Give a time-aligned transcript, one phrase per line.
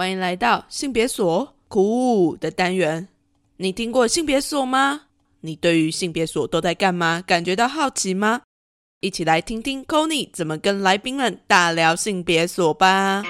[0.00, 3.06] 欢迎来到性别所苦的单元。
[3.58, 5.02] 你听过性别所吗？
[5.40, 8.40] 你对于性别所都在干嘛感觉到好奇吗？
[9.00, 13.22] 一起来听听 c o n y 怎么跟来宾们大聊性别所吧。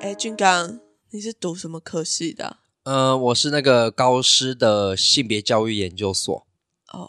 [0.00, 0.80] 哎，俊刚，
[1.12, 2.56] 你是读什么科系的？
[2.82, 6.44] 呃，我是那个高师的性别教育研究所。
[6.92, 7.08] 哦，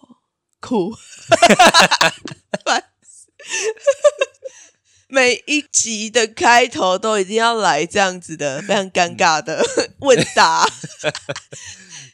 [0.61, 0.93] 酷。
[5.07, 9.63] 每一集的开头都一定要来这样子的非常尴尬的
[9.99, 10.67] 问答。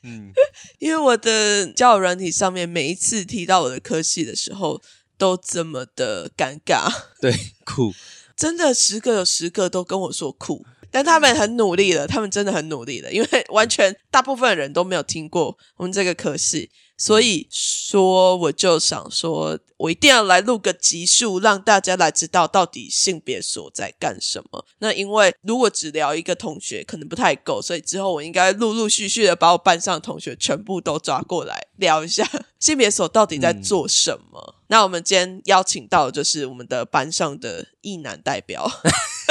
[0.04, 0.32] 嗯，
[0.80, 4.82] 因为我的交友软体上面每一次提到我的科系的时候，
[5.18, 6.92] 都这么的尴尬。
[7.20, 7.94] 对，酷，
[8.36, 16.70] 真的十个有十个都跟我说酷，但他们很努力了，他们真的很努力了，因为完全大部分人都没有听过我们这个科系。
[17.04, 24.66] 所以说，我就想说，我一定要来录个集数，让大家来知道到底性别所在干什么。
[24.80, 32.26] 那因为如果只聊一个同学，可能不太够，所以之后我应该陆陆续续的把我班上的同学全部都抓过来聊一下
[32.58, 34.56] 性别所到底在做什么。
[34.68, 38.72] 那我们今天邀请到的就是我们的班上的一男代表，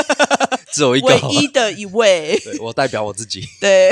[0.74, 3.90] 只有一个， 唯一的一位，我代表我自己，对。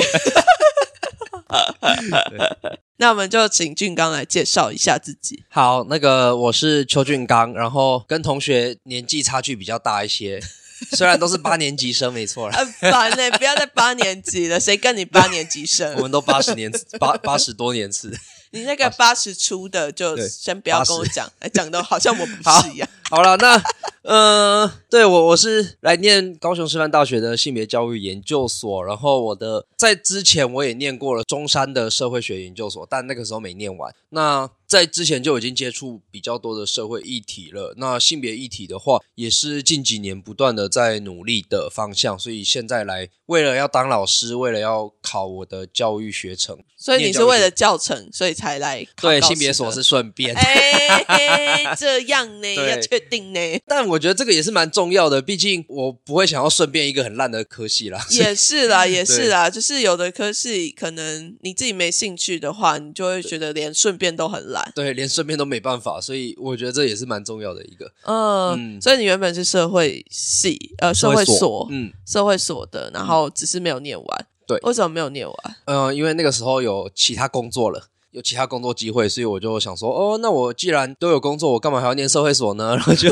[2.98, 5.44] 那我们就请俊刚来介绍一下自己。
[5.48, 10.40] 好，那个我是邱俊刚，然后跟同学年纪差距比较大一些，
[10.96, 12.50] 虽然都是八年级生，没错。
[12.50, 15.94] 很烦呢，不要再八年级了， 谁跟你八年级生？
[15.96, 18.16] 我们都八十年八八十多年次。
[18.52, 22.88] 你那个八十出的就先不要跟我讲，讲的好像我不是一样。
[23.08, 23.62] 好了，那
[24.02, 33.94] 呃，对我我是来念高雄师范大学的性别教育研究所，然后我的在之前我也念过了中山的社会学研究所，但那个时候没念完。
[34.08, 37.74] 那在之前就已经接触比较多的社会议题了。
[37.76, 42.16] 那性别议题的话，也是近几年不断的在努力的方向。
[42.18, 48.86] 所以现在来，为了要当老师，为了要考我的教育学程，所以你是为了教程，所以才来。
[49.00, 50.36] 对，性别所是顺便。
[50.36, 53.40] 哎，这样呢， 要确定呢。
[53.66, 57.98] 但我觉得这个也是蛮重要的，毕竟我不会想要顺便一个很烂的科系啦。
[58.12, 64.72] 也是啦，也是啦，就是有的科系可能你自己没兴趣的话，你就会觉得连顺便都很烂。
[64.74, 67.92] 对，连顺便都没办法，所以我觉得这也是蛮重要的一个。
[68.04, 74.26] 嗯，所以你原本是社会系，呃，社会所，嗯，社会所的，然后只是没有念完。
[74.46, 75.36] 对，为什么没有念完？
[75.66, 82.76] 嗯，因为那个时候有其他工作了，有其他工作机会，所以我就想说，哦，那我既然都有工作，我干嘛还要念社会所呢？
[82.76, 83.08] 然后就。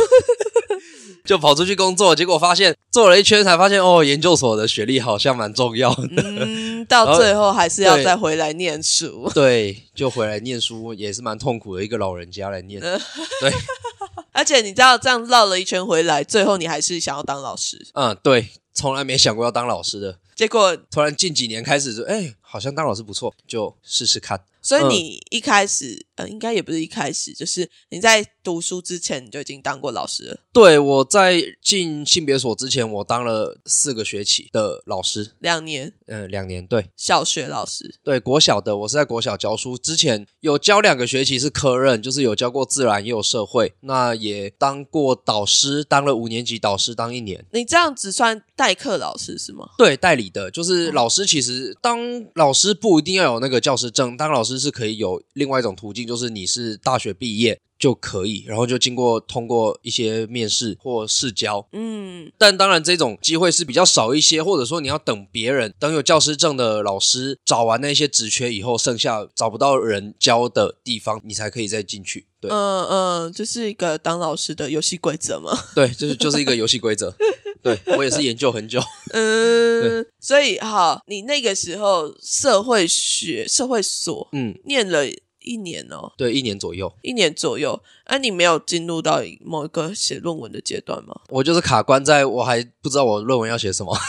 [1.29, 6.09] 就跑出去工作，结果发现做了一圈才发现，哦，研究所的学历好像蛮重要的。
[6.17, 9.31] 嗯，到最后还是要再回来念书。
[9.35, 12.81] 对，就回来念书也是蛮痛苦的，一个老人家来念。
[12.81, 12.91] 对，
[14.33, 17.87] 而且你知道这样绕了一圈回来，最后你还是想要当老师。
[17.93, 24.41] 嗯，对，从来没想过要当老师的，结果突然近几年开始说，哎，好像当老师不错，就试试看。
[24.69, 30.41] 所以你一开始，呃，应该也不是一开始，就是你在读书之前你就已经当过老师了。
[30.53, 47.43] 对，我在进性别所之前，我当了四个学期的老师，两年，嗯，两年，对，小学老师，对，国小的，我是在国小教书，之前有教两个学期是科任，就是有教过自然，也有社会，那也当过导师，当了五年级导师，当一年。
[47.53, 49.71] 你这样子算代课老师是吗？
[49.79, 51.99] 对，代理的，就是老师，其实当
[52.35, 54.58] 老师不一定要有那个教师证，当老师。
[54.59, 72.27] 是可以有另外一种途径，就是你是大学毕业就可以，然后就经过通过一些面试或试教，嗯，但当然这种机会是比较少一些，或者说你要等别人等有教师证的老师找完那些职缺以后，剩下找不到人教的地方，你才可以再进去。
[72.41, 75.51] 对，嗯嗯，这是一个当老师的游戏规则吗？
[75.75, 77.15] 对，就是就是一个游戏规则。
[77.61, 78.81] 对我也是研究很久，
[79.13, 85.05] 嗯，所以哈，你那个时候社会学社会所，嗯，念了
[85.41, 91.21] 一年哦，对，一年左右，一年左右，哎，你没有进入到某一个写论文的阶段吗？
[91.31, 93.93] 我就是卡关在我还不知道我论文要写什么。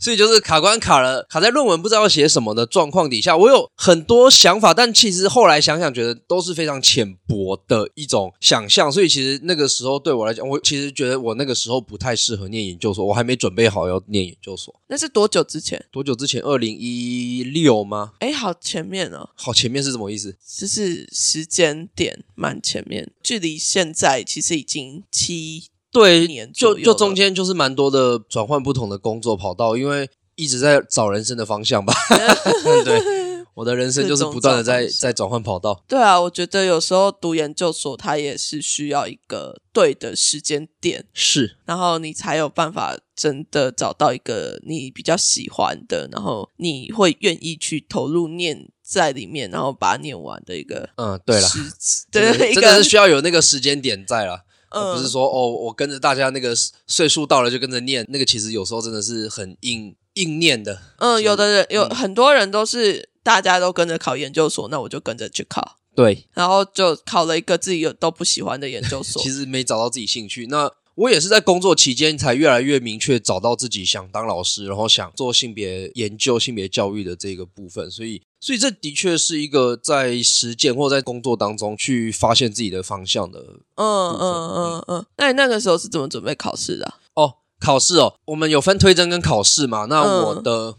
[0.00, 8.90] 所以就是卡关卡了，卡在论文不知道写什么的状况底下，我有很多想法，但其实后来想想，觉得都是非常浅薄的一种想象。
[8.90, 14.74] 所以其实那个时候对我来讲，我其实觉得我那个时候不太适合念研究所，我还没准备好要念研究所。
[14.88, 15.84] 那是多久之前？
[15.92, 16.40] 多久之前？
[16.40, 18.12] 二零一六吗？
[18.20, 19.28] 哎，好前面哦。
[19.34, 20.34] 好前面是什么意思？
[20.58, 25.69] 就是时间点蛮前面，距离现在其实已经七。
[25.92, 31.92] 对，就就中间就是蛮多的转换不同的工作跑道，因为一直在找人生的方向吧。
[32.84, 33.20] 对。
[33.52, 35.84] 我的人生就是不断的在在转换跑道。
[35.86, 51.48] 对啊，我觉得有时候读研究所，它也是需要一个对的时间点，是，然后你才有办法真的找到一个你比较喜欢的，然后你会愿意去投入念在里面，然后把它念完的一个嗯，对了，
[52.10, 54.46] 对一真的是需要有那个时间点在了。
[54.70, 56.54] 而嗯不是说哦，我跟着大家那个
[56.86, 60.80] 岁数到了就跟着念，那个其实有时候真的是很硬硬念的。
[60.98, 69.30] 嗯，有的人有嗯很多人都是大家都跟着考研究所，那我就跟着去考，对，然后就考了一个自己有都不喜欢的研究所 其。
[69.30, 70.46] 实没找到自己兴趣。
[70.46, 77.90] 那我也是在工作期间才越来越明确找到自己想当老师，然后想做性别研究、性别教育的这个部分。
[77.90, 83.38] 所以，所以这的确是一个在实践或在工作当中去发现自己的方向的
[83.74, 87.34] 嗯嗯嗯嗯，那你那个时候是怎么准备考试的啊、哦。
[87.60, 89.84] 考试哦，我们有分推甄跟考试嘛？
[89.90, 90.74] 那嗯我的。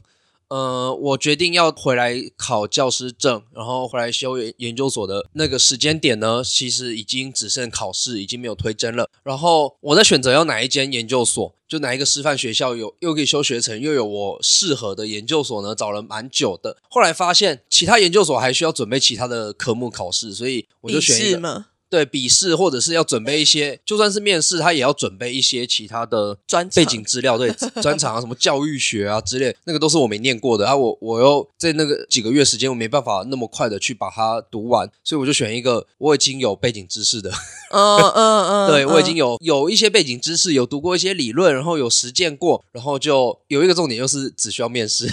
[0.52, 9.10] 呃，我决定要回来考教师证，然后回来修研研究所的那个时间点呢，其实已经只剩考试，已经没有推甄了。
[9.24, 16.76] 然后我在选择要哪一间研究所，就哪一个师范学校有又可以修学程，又有我适合的研究所呢，找了蛮久的。
[16.90, 21.66] 后来发现其他研究所还需要准备其他的科目考试，所以我就选一个？
[21.92, 27.52] 对笔试，或者是要准备一些，就算是面试，他也要准备一些其他的专背景资料，对
[27.84, 30.74] 专长啊，什么教育学啊之类，那个都是我没念过的啊。
[30.74, 37.30] 我我又在那个几个月时间，我没办法那么快的去把它读完，所以我就选一个我已经有背景知识的。
[37.72, 45.10] 嗯嗯 嗯，对我已嗯经有有一些背景知识，有读过一些理论，然后有实践过，然后就有一个重点就是只需要面试。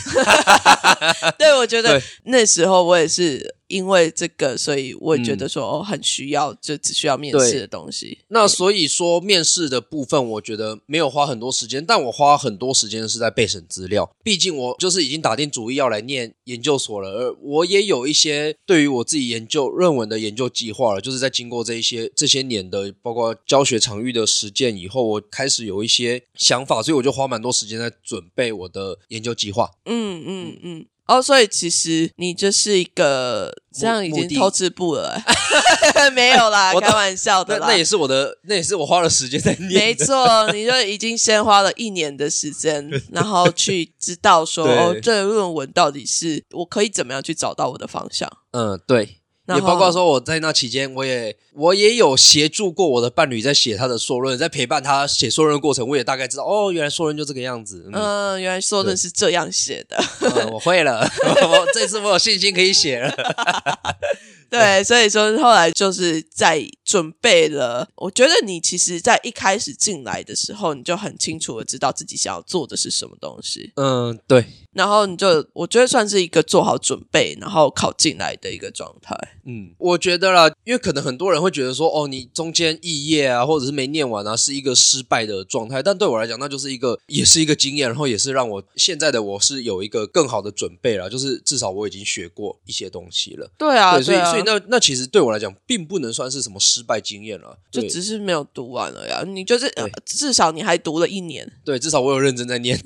[1.36, 8.18] 对，我觉得那时候我也是因为这个，所以我也觉得说、哦，很需要，就只需要面试的东西。
[8.28, 14.10] 那所以说，面试的部分，我觉得没有花很多时间，但我花很多时间是在备审资料。
[14.22, 21.00] 毕竟我就是已经打定主意要来念研究所了，而我也有一些对于我自己研究论文的研究计划了。
[21.00, 29.70] 就是在经过这一些这些年的，包括教学场域的实践以后，我开始有一些想法，所以我就花蛮多时间在准备我的研究计划。
[29.84, 30.86] 嗯嗯嗯。
[31.08, 37.66] 哦，所以其实你就是一个这样已经偷吃步了、欸 没有啦， 我开玩笑的啦。
[37.66, 39.72] 那那也是我的，那也是我花了时间在念。
[39.72, 44.66] 没错，你就已经先花了一年的时间， 然后去知道说，
[45.02, 48.30] 这个论文到底是我可以怎么样去找到我的方向。
[48.52, 49.16] 嗯，对。
[49.54, 57.88] 也包括说我在那期间，我也我也有协助过我的伴侣在写他的硕论，在陪伴他写硕论的过程，我也大概知道哦，原来硕论就这个样子。
[57.92, 59.96] 嗯，嗯，原来说的是这样写的。
[60.20, 61.00] 嗯我会了，
[61.48, 63.12] 我这次我有信心可以写了。
[64.50, 67.86] 对，所以说后来就是在准备了。
[67.96, 79.14] 我觉得你其实，在一开始进来的时候，你就很清楚的知道自己想要做的是什么东西，嗯，对，然后你就我觉得算是一个做好准备，然后考进来的一个状态。
[79.50, 85.82] 嗯，我觉得啦，因为可能很多人会觉得说，哦，你中间肄业啊，或者是没念完啊，是一个失败的状态。
[85.82, 93.50] 但对我来讲，那就是一个，也是一个经验，然后也是让我现在的我是有一个更好的准备了，就是至少我已经学过一些东西了。
[93.56, 97.58] 对啊，对，所以啊所以那那其实对我来讲，并不能算是什么失败经验了。
[97.70, 99.24] 就只是没有读完了呀。
[99.26, 102.78] 你就是、呃至少你还读了一年，对，至少我有认真在念。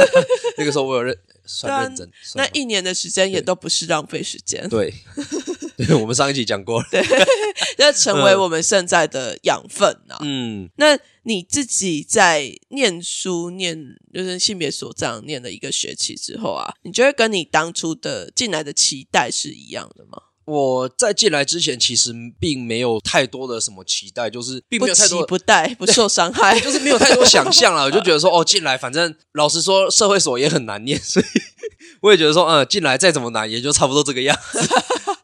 [0.58, 1.16] 那个时候我有认，
[1.46, 2.10] 算认真。
[2.34, 4.92] 那一年的时间也都不是浪费时间，对，
[5.86, 6.86] 对， 我们上一集讲过了。
[7.78, 10.18] 要 成为我们现在的养分啊。
[10.22, 13.76] 嗯，那你自己在念书念
[14.12, 20.22] 就是性别所这样念了一个学期之后啊，你觉得跟你当初的进来的期待是一样的吗？
[20.46, 25.20] 我在进来之前，其实并没有太多的什么期待，就是并不没有太多。
[25.20, 31.24] 期不待， 不受伤害，就是没有太多想象了，我就觉得说，哦，进来反正老实说，社会所也很难念，所以
[32.00, 34.60] 我也觉得说，嗯，进来再怎么难，也就差不多这个样子。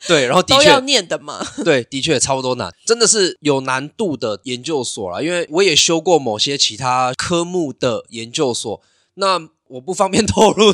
[0.07, 1.45] 对，然后的确都要，念的嘛。
[1.65, 5.21] 对，的确差不多难，真的是有难度的研究所啦。
[5.21, 8.81] 因为我也修过某些其他科目的研究所，
[9.15, 10.73] 那我不方便透露，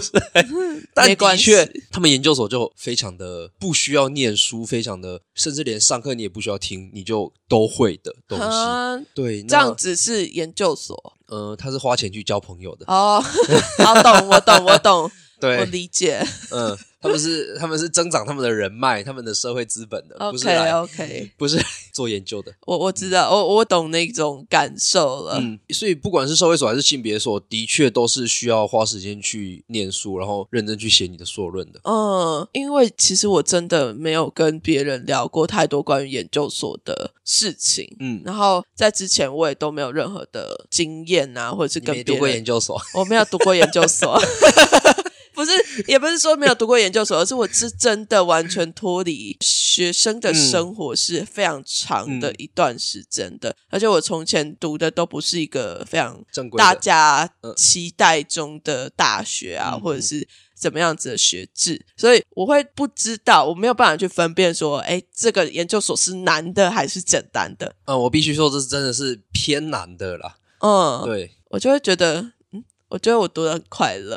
[0.92, 8.44] 但的确，他们研究所就非常的不需要念书，非常的，甚至连上课你也不需要听，你就都会的东西。
[8.44, 13.24] 啊，对，这样，子是研究所呃，他是花钱去交朋友的，哦。
[13.82, 15.10] 好懂，我懂，我懂，
[15.50, 16.24] 我，理解。
[16.50, 21.58] 嗯，他们是他们是增长他们的人脉，他们的社会资本的，不是 OK 不是
[21.92, 22.52] 做研究的。
[22.66, 25.38] 我我知道，我我懂那种感受了。
[25.40, 31.80] 嗯，所以不管是社会所还是性别所，的确都是需要花时间去念书，然后认真去写你的硕论的。
[31.84, 44.20] 嗯，因为其实我真的没有跟别人聊过太多关于研究所的事情，嗯，然后在之前我也都没有任何的经验啊，或者是跟别人读过研究所，我没有读过研究所，
[45.44, 60.28] 不不是，也不是说没有读过研究所， 而是我是真的完全脱离学生的生活是非常长的一段时间的，而且我从前读的都不是一个非常正规大家期待中的大学啊，或者是。
[60.54, 67.74] 怎么样子的学制，所以我会不知道，我没有办法去分辨说，哎，这个研究所是难的还是简单的？
[67.86, 70.36] 嗯，我必须说，这是真的是偏难的啦。
[70.60, 74.16] 嗯，对，我就会觉得，嗯，我觉得我读的很快乐。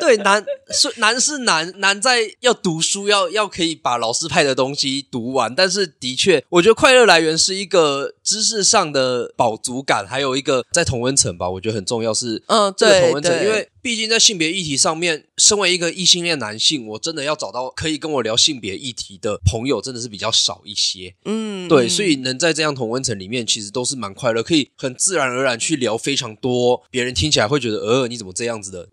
[0.00, 5.54] 对，难是难是难难在要读书，要要可以把老师派的东西读完。
[5.54, 12.12] 但是的确，我觉得快乐来源是一个知识上的饱足感，还有一个在同温层吧，我觉得很重要。
[12.12, 13.68] 是嗯，对，同温层，因为。
[13.86, 21.14] 毕竟在性别议题上面，身为一个异性恋男性，我真的要找到可以跟我聊性别议题的朋友，真的是比较少一些。
[21.24, 28.88] 嗯，对，所以能在这样同温层里面，其实都是蛮快乐，可以很自然而然去聊非常多，别人听起来会觉得，呃，你怎么这样子的？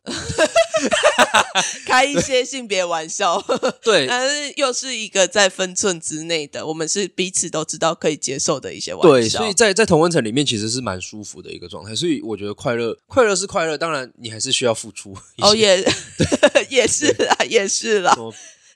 [1.86, 3.42] 开一些性别玩笑，
[3.82, 9.10] 对，但是又是一个在分寸之内的，我们是彼此都知道可以接受的一些玩笑。
[9.10, 11.96] 对，所以在在同温层里面，其实是蛮舒服的一个状态。
[11.96, 15.16] 所以我觉得快乐，快乐是快乐，当然你还是需要付出。
[15.38, 15.84] 哦，也
[16.70, 18.16] 也是啊，也是啦。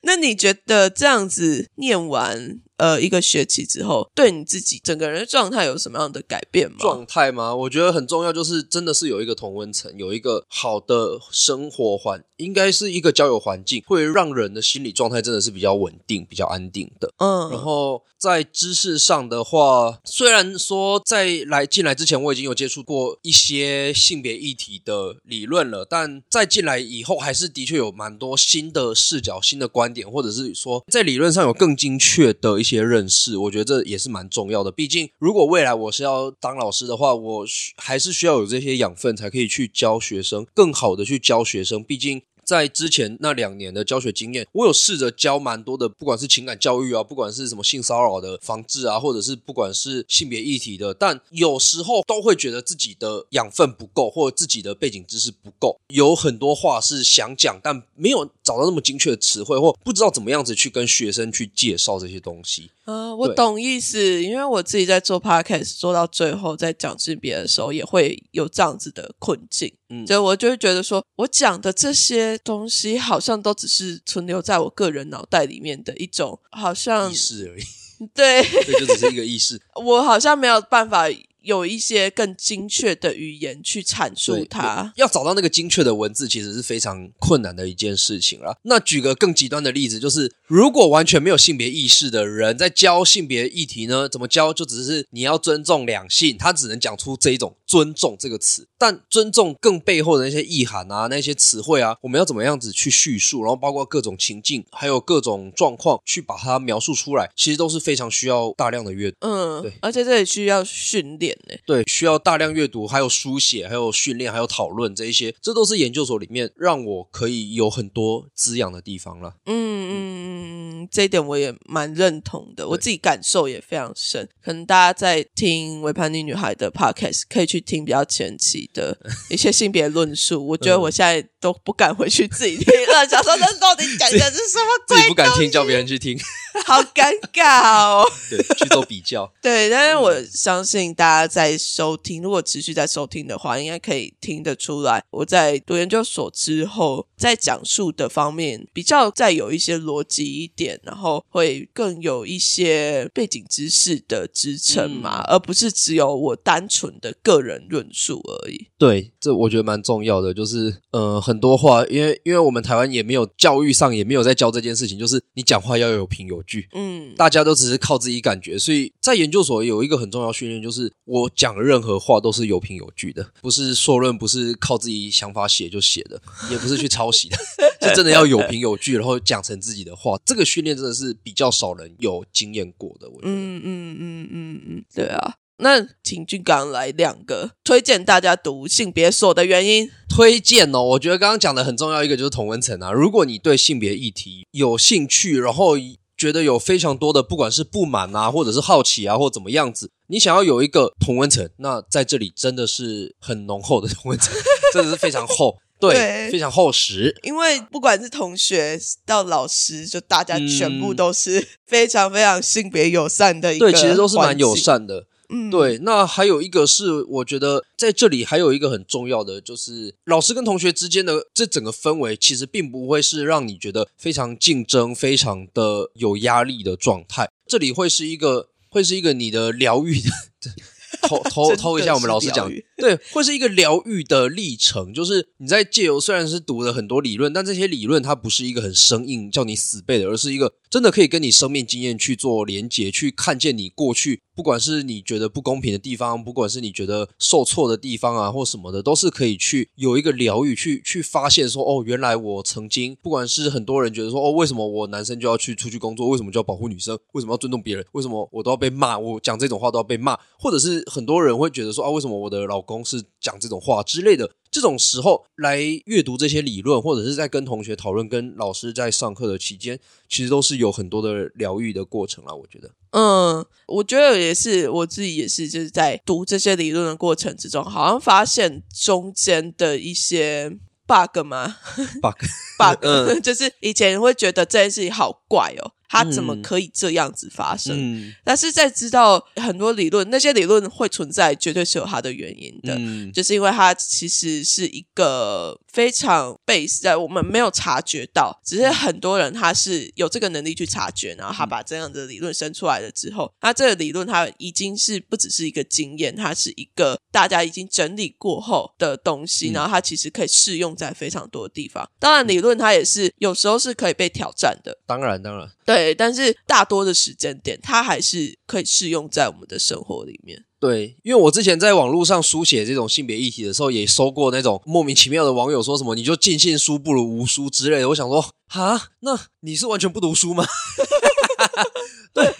[0.01, 2.59] 那你觉得这样子念完？
[2.77, 6.77] 呃，一个学期之后，对你自己整个人的状态有什么样的改变吗？
[6.79, 7.55] 状态吗？
[7.55, 17.11] 我觉得很重要，就是真的是有一个同温层，有一个好的生活环，应该是一个交友环境，会让人的心理状态真的是比较稳定、比较安定的。
[17.17, 32.67] 嗯，然后在知识上的话，虽然说在来进来之前我已经有接触过一些性别议题的理论了，但在进来以后，还是的确有蛮多新的视角、新的观点，或者是说在理论上有更精确的一。
[32.67, 34.69] 些认识，我觉得这也是蛮重要的。
[34.69, 37.45] 毕竟，如果未来我是要当老师的话，我
[37.77, 41.81] 还是需要有这些养分，才可以去教学生，更好的去教学生。
[41.81, 42.23] 毕竟。
[42.47, 62.71] 在之前那两年的教学经验，我有试着教蛮多的，不管是情感教育啊，不管是什么性骚扰的防治啊，或者是不管是性别议题的，但有时候都会觉得自己的养分不够，或者自己的背景知识不够，有很多话是想讲，但没有找到那么精确的词汇，或不知道怎么样子去跟学生去介绍这些东西。
[62.87, 69.73] 啊，我懂意思，因为我自己在做 podcast 做到最后，在讲性别的时候，也会有这样子的困境。
[69.89, 77.63] 嗯，所以我就会觉得说，我讲的这些东西，好像都只是存留在我个人脑袋里面的一种，好像意识而已。
[78.15, 79.61] 对， 这，就只是一个意识。
[79.83, 81.07] 我好像没有办法。
[81.41, 88.57] 有一些更精确的语言去阐述它，要找到那个精确的文字，其实是非常困难的一件事情了。
[88.63, 94.53] 那举个更极端的例子，就是如果完全没有性别意识的人在教性别议题呢，怎么教？
[94.53, 98.67] 就只是你要尊重两性，他只能讲出这一种“尊重”这个词。
[98.79, 103.41] 但尊重更背后的那些意涵啊，那些词汇啊，我们要怎么样子去叙述？
[103.41, 109.17] 然后包括各种情境，还有各种状况，去把它描述出来，其实都是非常需要大量的阅读。
[109.21, 111.55] 嗯，对，而且这也需要训练呢。
[111.65, 119.33] 对，需要大量阅读，还有书写，还有训练，还有讨论这一些，这都是研究所里面让我可以有很多滋养的地方了。
[119.45, 124.29] 嗯嗯嗯嗯，这一点我也蛮认同的，我自己感受也非常深。
[124.41, 128.97] 可能大家在听维叛逆女孩的 podcast，可以去听比较前期的
[129.29, 130.45] 一些性别论述。
[130.47, 134.85] 我觉得我现在都不敢回去自己听了，想说这到底讲的是什么？
[134.87, 136.19] 自己不敢听，叫别人去听。
[136.65, 138.03] 好尴尬哦！
[138.31, 139.31] 对，去做比较。
[139.43, 158.67] 对，但是我相信大家在收听，如果持续在收听的话，应该可以听得出来，我在读研究所之后，在讲述的方面比较再有一些逻辑一点，然后会更有一些背景知识的支撑嘛，而不是只有我单纯的个人论述而已。
[158.77, 166.67] 对，这我觉得蛮重要的，就是呃，很多话，因为因为我们台湾也没有教育上也没有在教这件事情，就是你讲话要有凭有据。
[166.73, 177.37] 嗯，大家都只是靠自己感觉，所以在研究所有一个很重要训练，就是我讲任何话都是有凭有据的，不是说论，不是靠自己想法写就写的，也不是去抄袭的，
[177.81, 180.17] 是真的要有凭有据，然后讲成自己的话。
[180.25, 183.33] 这个训练真的是比较少人有经验过的，我觉得。
[183.33, 185.35] 嗯嗯嗯嗯嗯，对啊。
[185.59, 189.89] 那请俊刚来两个推荐大家读性别所的原因。
[190.07, 192.91] 推荐哦，我觉得刚刚讲的很重要一个就是同温层啊。
[192.91, 195.73] 如果你对性别议题有兴趣，然后
[196.17, 204.33] 觉得有非常多的，不管是不满啊，或者是好奇啊，或怎么样子，你想要有一个同温层，那在这里真的是很浓厚的同温层，
[204.73, 207.15] 真的是非常厚，对，非常厚实。
[207.21, 215.05] 因为不管是同学到老师，就大家全部都是非常非常性别友善的一个，对，其实都是蛮友善的。
[215.29, 227.29] 嗯，对，那还有一个是，我觉得在这里还有一个很重要的，就是老师跟同学之间的这整个氛围，其实并不会是让你觉得非常竞争、非常的有压力的状态。
[227.45, 230.09] 这里会是一个，会是一个你的疗愈的。
[231.01, 232.49] 偷偷偷一下，我们老师讲，
[232.81, 234.93] 对，会是一个疗愈的历程。
[234.93, 240.53] 就是你在借由虽然是读了很多理论，但这些理论它不是一个很生硬叫你死背的，而是一个。
[240.69, 264.29] 真的可以跟你生命经验去做连结，去看见你过去，不管是你觉得不公平的地方，不管是你觉得受挫的地方啊，或什么的，都是可以去有一个疗愈，去去发现说，哦，原来我曾经，不管是很多人觉得说，哦，为什么我男生就要去出去工作，为什么就要保护女生，为什么要尊重别人，为什么我都要被骂，我讲这种话都要被骂，或者是很多人会觉得说，啊，为什么我的老公是讲这种话之类的。
[264.49, 269.77] 这种时候来阅读这些理论，或者是在跟同学讨论、跟老师在上课的期间，
[270.09, 272.33] 其实都是有很多的疗愈的过程啦。
[272.33, 280.57] 我觉得，嗯，我觉得也是，我自己也是，就是在读这些理论的过程之中，好像发现中间的一些
[280.87, 281.57] bug 吗？
[282.01, 282.85] bug，bug，
[283.21, 285.71] 就是以前会觉得这件事情好怪哦。
[285.89, 288.13] 他怎么可以这样子发生？
[288.23, 292.77] 但是在知道很多理论，那些理论会存在，绝对是有它的原因的。
[293.11, 311.87] 就是因为它其实是一个非常 base 在我们没有察觉到，只是很多人他是有这个能力去察觉，然后他把这样的理论生出来了之后，那这个理论它已经是不只是一个经验，它是一个大家已经整理过后的东西，然后它其实可以适用在非常多的地方。
[311.99, 314.77] 当然，理论它也是有时候是可以被挑战的。
[314.85, 315.47] 当然，当然。
[315.65, 320.43] 对，对但是大多的时间点，它还是可以适用在我们的生活里面。
[320.59, 327.89] 对，因为我之前在网络上书写这种性别议题的时候，也收过那种莫名其妙的网友说什么“你就尽信书不如无书”之类的。
[327.89, 330.43] 我想说，哈，那你是完全不读书吗？
[332.11, 332.33] 对，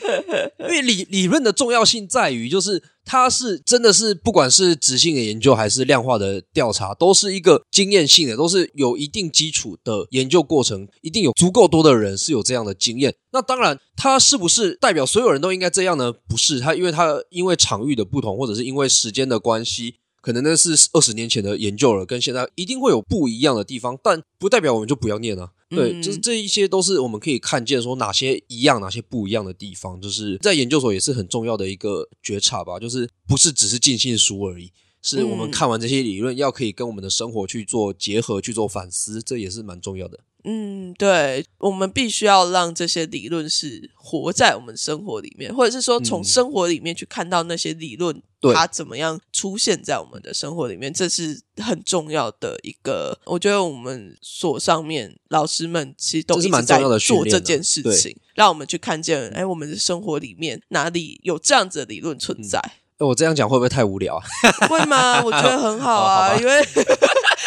[0.58, 13.16] 因为理理论的重要性在于，就是它是真的是不管是直性的研究还是量化的调查，都是一个经验性的，都是有一定基础的研究过程，一定有足够多的人是有这样的经验。
[13.32, 16.12] 那当然，它是不是代表所有人都应该这样呢？
[16.12, 19.96] 不是，它因为它因为场域的不同，或者是因为时间的关系。
[20.22, 25.52] 可能那是二十年前的研究了，跟现在一定会有不一样的地方，但不代表我们就不要念啊。
[25.70, 32.80] 对，就是这一些都是我们可以看见说哪些一样，哪些不一样的地方，就是在研究所也是很重要的一个觉察吧。
[32.80, 40.20] 就是不是只是尽信书而已，是我们看完这些理论，要可以跟我们的生活去做结合，去做反思，这也是蛮重要的。
[40.50, 48.24] 嗯，对，我们必须要让这些理论是活在我们生活里面，或者是说从生活里面去看到那些理论，
[48.56, 53.20] 它怎么样出现在我们的生活里面，这是很重要的一个。
[53.26, 62.62] 我觉得我们所上面老师们其实都一直在做这件事情，让我们去看见，哎，我们的生活里面哪里有这样子的理论存在。
[63.00, 64.24] 我这样讲会不会太无聊啊？
[64.70, 65.22] 会吗？
[65.22, 66.64] 我觉得很好 啊，因为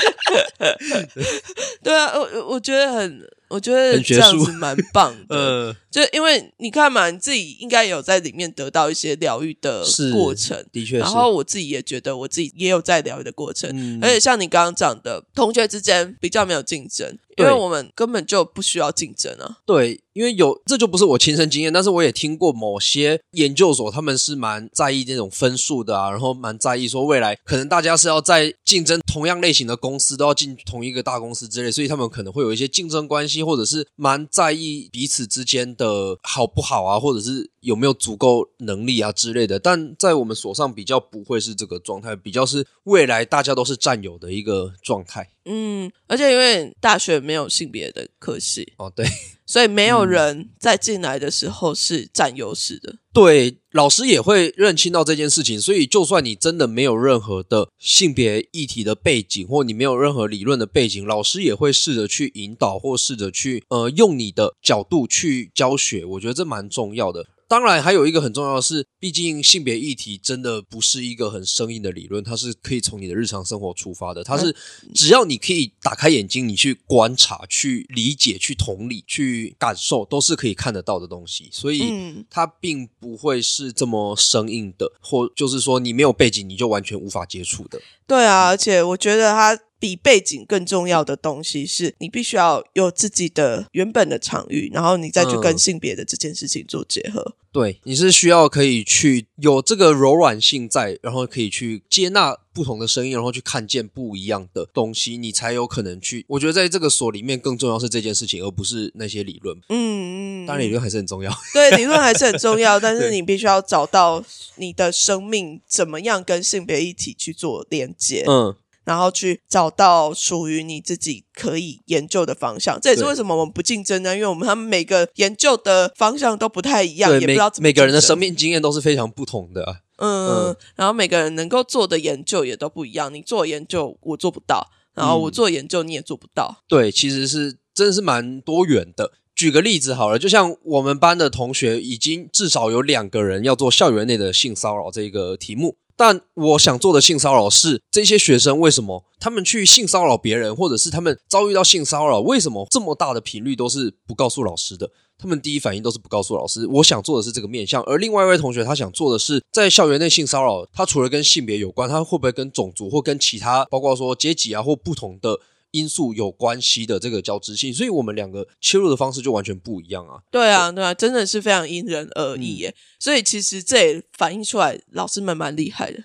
[1.82, 3.26] 对啊，我我觉得很。
[3.50, 10.98] 我觉得这样子蛮棒的， 就因为你看嘛，你自己应该有在里面得到一些疗愈的过程，的确。
[10.98, 13.68] 然后我自己也觉得我自己也有在疗愈的过程，
[14.00, 19.58] 而且像你刚刚讲的，同学之间比较没有竞争，因为我们根本就不需要竞争啊。
[19.66, 33.39] 对，因为有这就不是我亲身经验，但是我也听过某些研究所他们是蛮在意这种分数的啊，然后蛮在意说未来可能大家是要在竞争同样类型的公司都要进同一个大公司之类，所以他们可能会有一些竞争关系。
[33.42, 39.59] 或者是蛮在意彼此之间的好不好啊，或者是有没有足够能力啊之类的。
[39.59, 45.31] 但在我们所上比较不会是这个状态，比较是未来大家都是战友的一个状态。
[45.44, 49.07] 嗯，而且因为大学没有性别的科系哦，对，
[49.46, 52.96] 所以没有人在进来的时候是占优势的。
[53.12, 66.05] 对，老师也会认清到这件事情，所以就算你真的没有任何的性别议题的背景，或你没有任何理论的背景，老师也会试着去引导，或试着去呃用你的角度去教学。
[66.05, 67.26] 我觉得这蛮重要的。
[67.50, 74.22] 当然，还有一个很重要的是，毕竟性别议题真的不是一个很生硬的理论，它是可以从你的日常生活出发的。
[74.22, 74.54] 它是
[74.94, 81.48] 只要你可以打开眼睛，你去观察、去理解、去同理、去感受，都是可以看得到的东西。
[81.50, 87.80] 所以它并不会是这么生硬的，或就是说你没有背景你就完全无法接触的。
[88.06, 89.58] 对啊，而且我觉得它。
[89.81, 97.35] 比背景更重要的东西是，你必须要有自己的原本的场域，然后你再去跟嗯性别的这件事情做结合。
[97.53, 106.25] 对，你是需要可以去有这个柔软性在，然后可以去接纳不同的声音，然后去看见不一样的东西，你才有可能去。
[106.29, 109.57] 我觉得在这个所里面，更重要是这件事情，而不是那些理论。
[109.69, 111.37] 嗯嗯，当然，理论还是很重要。
[111.53, 114.23] 对理论还是很重要，但是你必须要找到
[114.55, 118.25] 你的生命怎么样跟性别一体去做连接。
[118.29, 118.55] 嗯，
[118.90, 122.76] 然后去找到属于你自己可以研究的方向。
[122.83, 124.16] 这也是为什么我们不竞争呢？
[124.16, 133.14] 因为我们他们每个研究的方向都不太一样，也不知道每个人的生命经验都是非常不同的啊、嗯，嗯然后每个人能够做的研究也都不一样。
[133.14, 136.64] 你做研究我做不到，然后我嗯做研究你也做不到。
[136.66, 139.12] 对，其实是真的是蛮多元的。
[139.37, 145.76] 举个例子好了，就像我们班的同学，已经至少有两个人要做校园内的性骚扰这个题目。
[146.00, 154.90] 但我想做的性骚扰是这些学生为什么他们去性骚扰别人，或者是他们遭遇到性骚扰，为什么这么大的频率都是不告诉老师的？
[155.18, 156.66] 他们第一反应都是不告诉老师。
[156.68, 165.38] 我想做的是这个面向，而另外一位同学他想做的是在校园内性骚扰，他除了跟性别有关，他会不会跟种族或跟其他包括说阶级啊或不同的
[165.72, 167.72] 因素有关系的这个交织性？
[167.72, 170.20] 所以我们两个切入的方式就完全不一样啊。
[170.30, 172.74] 对啊，对啊，真的是非常因人而异耶。
[172.98, 176.02] 所以其实这也反映出来，老师们蛮厉害的。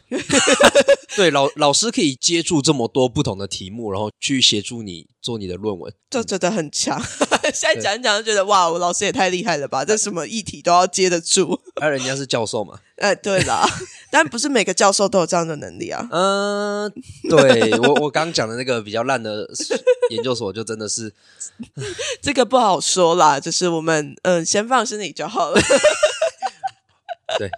[1.15, 5.91] 对，老老师可以接触这么多不同的题目，然后去协助你做你的论文。
[6.11, 7.01] 就觉得很强，
[7.51, 9.83] 现在讲一讲就觉得哇，我老师也太厉害了吧！
[9.83, 11.59] 这什么议题都要接得住。
[11.81, 13.67] 而人家是教授嘛， 哎，对啦，
[14.11, 16.07] 但不是每个教授都有这样的能力啊。
[16.11, 16.89] 嗯、
[17.29, 19.49] 对我我刚讲的那个比较烂的
[20.11, 21.11] 研究所，就真的是
[22.21, 25.59] 这个不好说啦，就是我们嗯，先放心里就好了。
[27.39, 27.49] 对，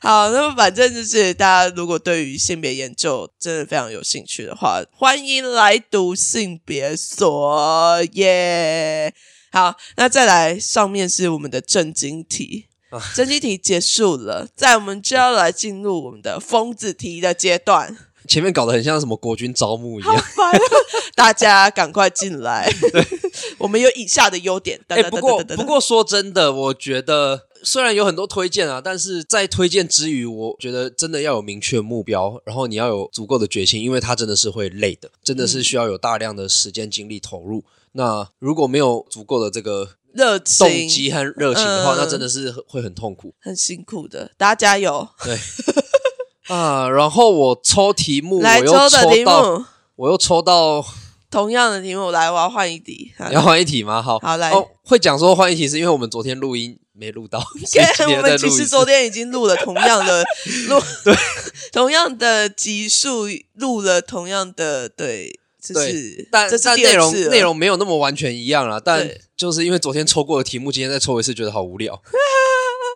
[0.00, 9.12] 好，那么反正就是大家如果对于性别研究真的非常有兴趣的话，欢迎来读性别所耶。
[9.50, 17.96] 好，那再来上面是我们的正经题啊，正经题结束了，在我们就要来进入我们的疯子题的阶段。
[18.28, 20.14] 前面搞得很像什么国军招募一样。
[20.14, 20.22] 啊！
[21.14, 22.70] 大家赶快进来。
[23.56, 24.78] 我们有以下的优点。
[24.88, 37.64] 哎、不过不过说真的，我觉得虽然有很多推荐啊，但是在推荐之余，我觉得真的要有明确目标，然后你要有足够的决心，因为它真的是会累的，真的是需要有大量的时间精力投入。
[37.92, 45.08] 那如果没有足够的这个热情动机和热情的话，嗯那真的是会很痛苦很辛苦的，大家加油！
[45.24, 45.38] 对
[46.48, 46.88] 啊。
[46.88, 49.64] 然后我抽题目，来我又抽的题抽到，目，
[49.96, 50.84] 我又抽到，
[51.30, 53.12] 同样的题目，来，我要换一题。
[53.28, 54.00] 你要换一题吗？
[54.02, 60.24] 好，好来哦，会讲说换一题是因为我们昨天录音没录到， 所以今天我们其实昨天已经录了同样的
[60.68, 61.14] 录，对，
[61.72, 72.02] 同样的集数，录了同样的对，这对是但这是但内容内容没有那么完全一样啦，但就是因为昨天抽过的题目，今天再抽一次，觉得好无聊。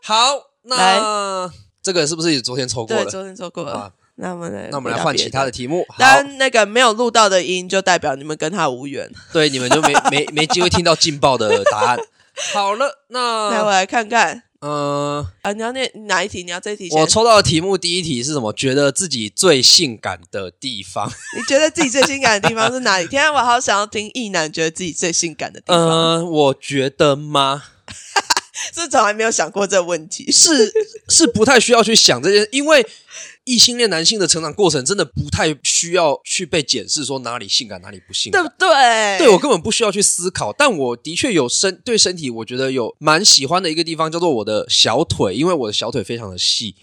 [0.03, 1.51] 好，那
[1.83, 3.11] 这个是不是也昨天抽过对，了？
[3.11, 3.93] 昨天抽过了啊。
[4.17, 5.51] 那我们来，那我们来换其他的。
[5.51, 5.87] 题目。
[5.99, 9.11] 但那个没有录到的音，就代表你们跟他无缘。
[9.33, 11.99] 对，你们就没没没机会听到劲爆的答案。
[12.55, 16.45] 好了，那来，我来看看嗯、啊，你要念哪一题？
[16.45, 16.89] 你要这一题。
[16.93, 18.53] 我抽到的题目第一题是什么？
[18.53, 21.09] 觉得自己最性感的地方？
[21.37, 23.07] 你觉得自己最性感的地方是哪里？
[23.11, 25.89] 天啊，我好想要听异男觉得自己最性感的地方。
[25.89, 27.65] 嗯、我觉得吗？
[28.75, 30.31] 是从来没有想过这个问题。
[30.31, 30.73] 是
[31.09, 32.87] 是不太需要去想这些，因为
[33.45, 38.55] 异性恋男性的成长过程真的不太需要去被检视说哪里性感哪里不性感对不。
[38.59, 39.19] 对？
[39.19, 46.77] 对我根本不需要去思考，但我的确有身对身体，我觉得有蛮喜欢的一个地方叫做我的小腿，因为我的小腿非常的细，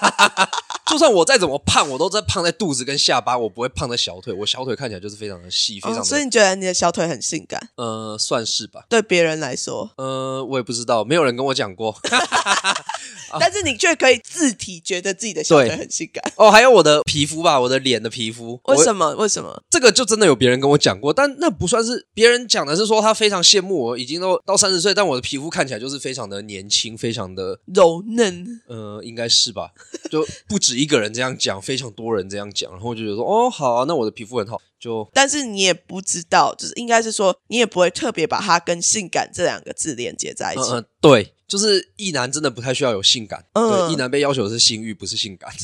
[0.90, 7.70] 就算我再怎么胖，我都在胖在肚子跟下巴，我不会胖在小腿，我小腿看起来就是非常的细，非常的、哦，所以你觉得你的小腿很性感？
[7.76, 11.96] 呃算是吧，对别人来说，呃我也不知道，没有人跟我讲过
[13.38, 16.32] 但是你却可以自体觉得自己的小腿很性感。
[16.34, 19.14] 哦，还有我的皮肤吧，我的脸的皮肤，为什么？
[19.14, 19.62] 为什么？
[19.70, 28.60] 这个就真的有别人跟我讲过，但那不算是别人讲的，是说他非常羡慕我，已经都到三十岁，但我的皮肤看起来就是非常的年轻，非常的柔嫩？
[28.66, 29.70] 呃，应该是吧？
[30.10, 40.62] 就不止一个人这样讲，非常多人这样讲，然后我就觉得说，哦，好啊，那我的皮肤很好，就但是你也不知道，就是应该是说，你也不会特别把它跟性感这两个字连接在一起。
[40.70, 43.70] 嗯嗯，对，就是异男真的不太需要有性感，嗯。
[43.70, 45.50] 对，异男被要求的是性欲，不是性感，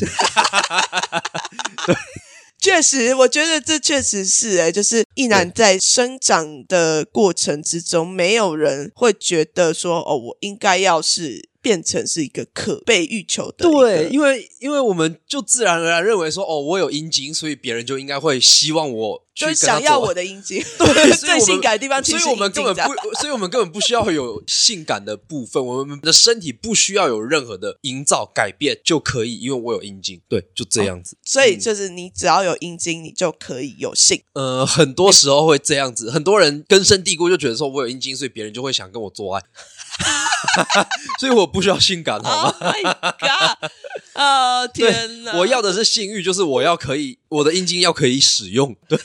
[2.58, 13.68] 确实，我觉得这确实是诶、就是一男在生长的过程之中，没有人会觉得说，哦，我应该要是变成是一个可被欲求的。
[13.68, 20.62] 对，因为因为我们就自然而然认为说，哦，我有阴茎，所以别人就应该会希望我去就想要我的阴茎。
[20.78, 31.16] 对， 最性感的地方其实所以我们根本不，所以我们根本不需要有性感的部分，我们的身体不需要有任何的营造改变就可以，因为我有阴茎，对，就这样子。
[31.24, 34.22] 所以就是你只要有阴茎，你就可以有性。
[34.34, 39.42] 呃，很多时候会这样子，很多人根深蒂固就觉得说我有阴茎，所以别人就会想跟我做爱，
[41.20, 42.82] 所以我不需要性感，好吗？Oh my
[43.18, 43.70] god！
[44.14, 45.36] 啊，对天哪！
[45.38, 48.98] 我要的是性欲，就是我要可以，我的阴茎要可以使用， 对。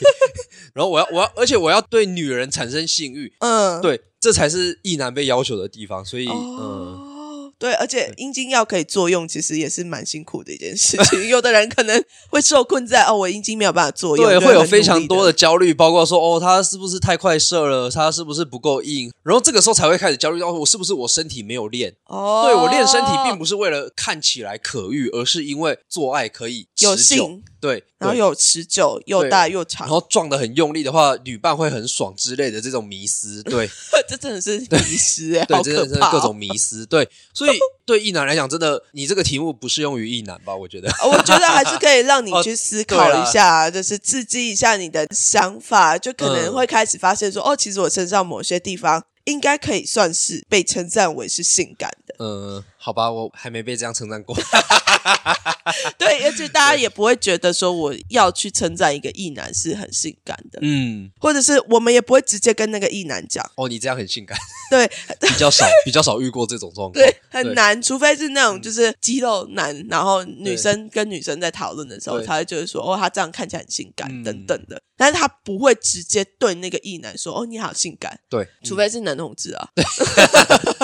[0.73, 6.03] 然后我要，我要，而且我要对女人产生性欲，嗯，对，这才是异男被要求的地方。
[6.05, 7.10] 所以，嗯，哦，
[7.61, 11.25] 对，而且阴茎要可以作用，其实也是蛮辛苦的一件事情。
[11.29, 17.87] 有的人可能会受困在哦，我阴茎没有办法作用，对，会有非常多的焦虑，包括说，哦，他是不是太快射了？
[17.91, 19.11] 他是不是不够硬？
[19.21, 21.93] 然后这个时候才会开始焦虑到，我是不是我身体没有练？
[22.07, 33.69] 哦，对我练身体并不是为了看起来可遇，而是因为做爱可以持有久性，对，然后有持久又大又长然，后撞的很用力的话，女伴会很爽之类的这种迷思，对
[34.09, 36.11] 这真的是迷失哎， 对，好真的可怕哦！
[36.11, 40.55] 真的各种迷思，对，所以对异男来讲，真的你这个题目不适用于异男吧？
[40.55, 52.15] 我觉得，呃我觉得还是可以 让你哦去思考一下，就是刺激一下你的想法，就可能嗯会开始发现说，哦，其实我身上某些地方应该可以算是被称赞为是性感的。
[52.19, 54.35] 嗯，好吧，我还没被这样称赞过，
[55.99, 64.35] 对，而且大家也不会觉得说我要去称赞一个异男是很性感的，嗯，或者是我们也不会直接跟那个异男讲，哦，你这样很性感，
[64.71, 64.87] 对
[65.21, 79.69] 比较少，比较少遇过这种状况， 对，很难，除非是那种就是肌肉男，然后女生跟女生在讨论的时候，对才会觉得说，哦，他这样看起来很性感、嗯等等的，但是他不会直接对那个异男说，哦，你好性感，对，除非是男同志啊，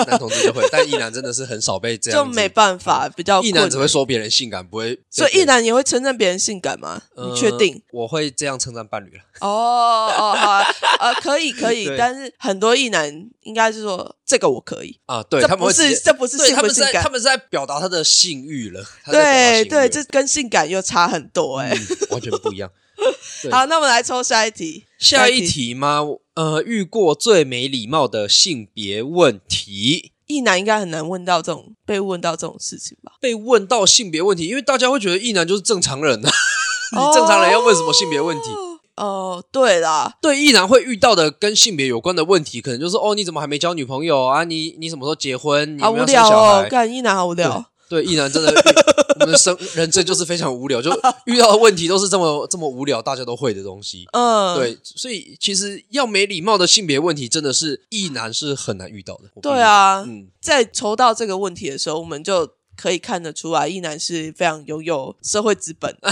[0.06, 3.70] 男同志就会，但异男真的是很少被这样，就没办法，比较异男。
[3.70, 7.00] 只会说别人性感，不会，所以异男也会称赞别人性感吗？
[7.14, 7.80] 呃你确定？
[7.92, 9.22] 我会这样称赞伴侣了。
[9.40, 10.66] 哦哦，好啊，
[11.00, 22.70] 呃，可以可以，对但是很多异男应该是说这个我可以，啊，对他们会直接是这不是对他们是性不性感在他们是在表达他的性欲了，对对，这跟性感又差很多哎、嗯完全不一样。
[23.42, 24.84] 对好，那我们来抽下一题。
[24.98, 26.00] 下一题吗？
[26.34, 33.14] 呃，遇过最没礼貌的性别问题，异男应该很难问到这种被问到这种事情吧？
[33.20, 36.30] 被问到性别问题，因为大家会觉得异男就是正常人啊，
[36.94, 38.50] 你正常人要问什么性别问题？
[38.96, 44.44] 哦，对啦，对，异男会遇到的跟性别有关的问题，可能就是哦，你怎么还没交女朋友啊？
[44.44, 45.76] 你你什么时候结婚？
[45.78, 46.68] 你好无有没有生小聊？
[46.68, 47.64] 干异男好无聊。
[47.88, 48.52] 对，异男真的，
[49.20, 50.90] 我们生人生就是非常无聊，就
[51.24, 54.06] 遇到的问题都是这么这么无聊，大家都会的东西。
[54.12, 59.24] 嗯，对，所以其实要没礼貌的性别问题，真的是异男是很难遇到的。
[59.40, 65.96] 对啊嗯，在抽到这个问题的时候，我们就可以看得出来，异男是非常拥有社会资本。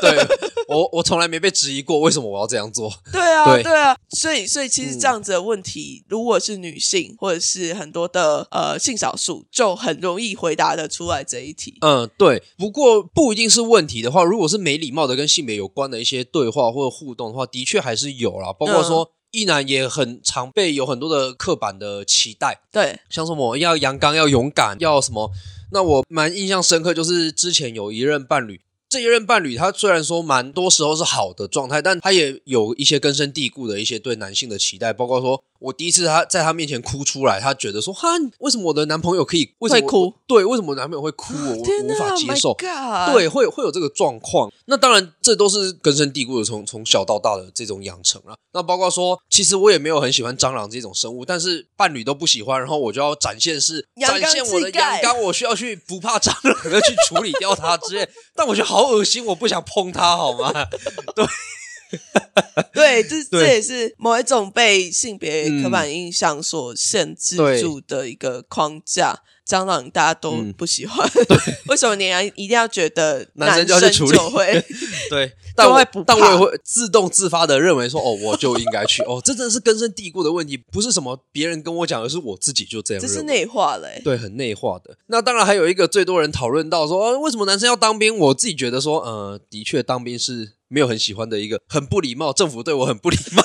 [0.00, 0.26] 对
[0.68, 2.92] 我我从来没被质疑过，为什么我要这样做？
[3.12, 11.76] 对啊，对对啊，所以所以其实嗯这样子的问题，如果是女性或者是很多的呃性少数，就很容易回答的出来这一题。
[11.80, 12.42] 嗯，对。
[12.56, 18.52] 不过不一定是问题的话，如果是没礼貌的跟性别有关的一些对话或者互动的话，的确还是有啦。
[18.52, 25.30] 包括说，一男也很常被有很多的刻板的期待，对，像什么要阳刚、要勇敢、要什么。
[25.72, 28.60] 那我蛮印象深刻，就是之前有一任伴侣。
[28.92, 38.08] 这一任伴侣，他虽然说蛮多时候是好的状态，但他也有一些根深蒂固的一些对男性的期待，包括说我第一次他在他面前哭出来，他觉得说哈，
[38.40, 40.12] 为什么我的男朋友可以为什么哭？
[40.26, 41.34] 对，为什么我男朋友会哭？
[41.34, 42.50] 我无法接受。
[42.50, 44.52] ，Oh 对，会会有这个状况。
[44.66, 48.34] 那当然，这都是根深蒂固的，从从小到大的这种养成了。
[48.52, 58.08] 那包括说，其实我也没有很喜欢蟑螂这种生物，但是伴侣都不喜欢，然后我就要展现是展现我的阳刚，我需要去不怕蟑螂的去处理掉它之类。
[58.34, 60.52] 但我觉得好恶心，我不想碰它，好吗？
[61.14, 61.61] 对，这
[62.72, 69.22] 对这 这也是某一种被性别嗯刻板印象所限制住的一个框架。
[69.46, 71.08] 蟑螂大家都嗯不喜欢，
[71.68, 74.64] 为什么你要一定要觉得男生就生要去处理会？
[75.10, 79.02] 对，但我会不怕但我也会自动自发的认为说，哦，我就应该去。
[79.02, 83.02] 哦，这真的是根深蒂固的问题，不是什么别人跟我讲，而是我自己就这样。
[83.02, 84.00] 这是内化了、欸。
[84.02, 84.96] 对，很内化的。
[85.08, 88.16] 那当然还有一个最多人讨论到说，呃为什么男生要当兵？
[88.16, 93.42] 我自己觉得说，呃，的确当兵是没有很喜欢的一个，很不礼貌，政府对我很不礼貌，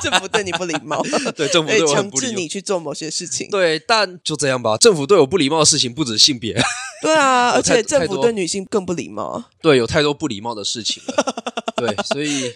[0.00, 1.02] 政府对你不礼貌，
[1.36, 2.48] 对政府对我强制你。
[2.48, 3.48] 去做某些事情。
[3.50, 4.76] 对，但就这样吧。
[4.76, 6.52] 政府对我不礼貌的事情不止性别，
[7.00, 9.42] 对啊， 而且政府对女性更不礼貌。
[9.62, 11.44] 对，有太多不礼貌的事情了。
[11.76, 12.52] 对，所以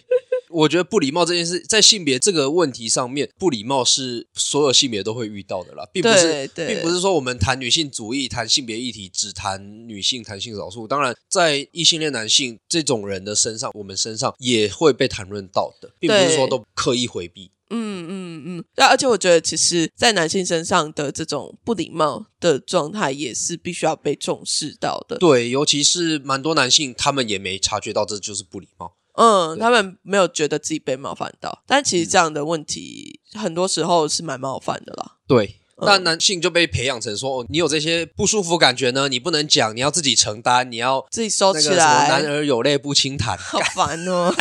[0.57, 10.89] 我觉得不礼貌这件事，在性别这个问题上面，不礼貌是所有性别都会遇到的啦，并不是对，对，并不是说我们谈女性主义、谈性别议题只谈女性、谈性少数。
[10.89, 17.51] 当然，在异性恋男性这种人的身上，我们身上也会被谈论到的，并不是说都刻意回避。
[17.69, 25.19] 嗯嗯嗯，对，而且我觉得，其实，在男性身上的这种不礼貌的状态，也是必须要被重视到的。
[25.19, 28.95] 对，尤其是蛮多男性，他们也没察觉到这就是不礼貌。
[29.17, 35.13] 嗯，他们没有觉得自己被冒犯到，但其实这样的问题，很多时候是蛮冒犯的啦。
[35.27, 44.33] 对，嗯那男性就被培养成说，哦，你有这些不舒服感觉呢，你不能讲，你要自己承担，你要自己收起那个什么“男来，儿有泪不轻弹好烦哦，”。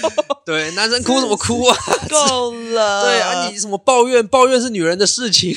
[0.44, 1.76] 对，男生哭什么哭啊？
[2.08, 3.02] 够了。
[3.04, 4.26] 对啊，你什么抱怨？
[4.26, 5.56] 抱怨是女人的事情。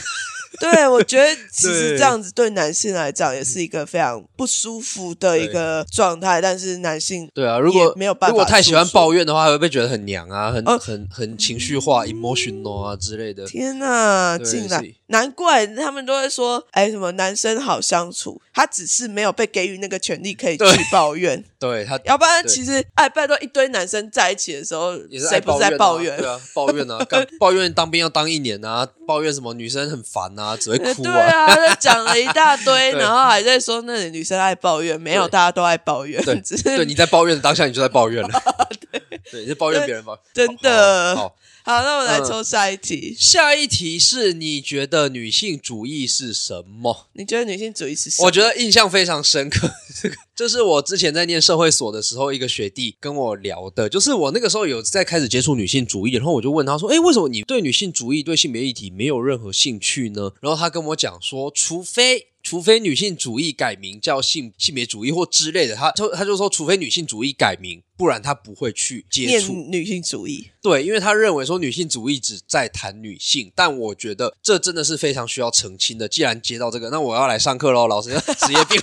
[0.62, 13.46] 对，我觉得 其实这样子对男性来讲也是一个非常不舒服的一个状态，但是男性对啊，如果没有办法如果太喜欢抱怨的话，还会被觉得很娘啊，很、哦很很情绪化、emotional 啊之类的。
[13.46, 26.22] 天呐，对竟然难怪他们都会说，哎，什么男生好相处，他只是没有被给予那个权利可以去抱怨，对他要不然其实哎，拜托一堆男生在一起的时候，也是谁不是在抱怨、啊，抱怨？
[26.22, 38.30] 对啊，抱怨啊， 干抱怨当兵要当一年啊，抱怨什么女生很烦啊，只会呃哭对啊，就讲了一大堆， 然后还在说那里女生爱抱怨，没有，大家都爱抱怨，对只对，是你在抱怨的当下，你就在抱怨了。
[39.32, 40.18] 对，你在抱怨别人吧。
[40.34, 41.16] 真的。
[41.16, 41.36] 好，
[41.68, 43.14] 好好，那我们来嗯抽下一题。
[43.20, 47.10] 下一题是你觉得女性主义是什么？
[47.12, 48.26] 你觉得女性主义是什么？
[48.26, 49.70] 我觉得印象非常深刻。
[50.02, 69.54] 这个这是我之前在念社会所的时候，一个学弟跟我聊的，就是我那个时候有在开始接触女性主义，然后我就问他说：“哎，为什么你对女性主义、对性别议题没有任何兴趣呢？”然后他跟我讲说：“除非。”除非女性主义改名叫性性别主义或之类的，他就他就说，除非女性主义改名，不然他不会去接触。
[69.54, 76.08] 女性主义，对，因为他认为说女性主义只在谈女性，但我觉得这真的是非常需要澄清的。
[76.08, 78.80] 既然接到这个，那我要来上课喽，老师职业病，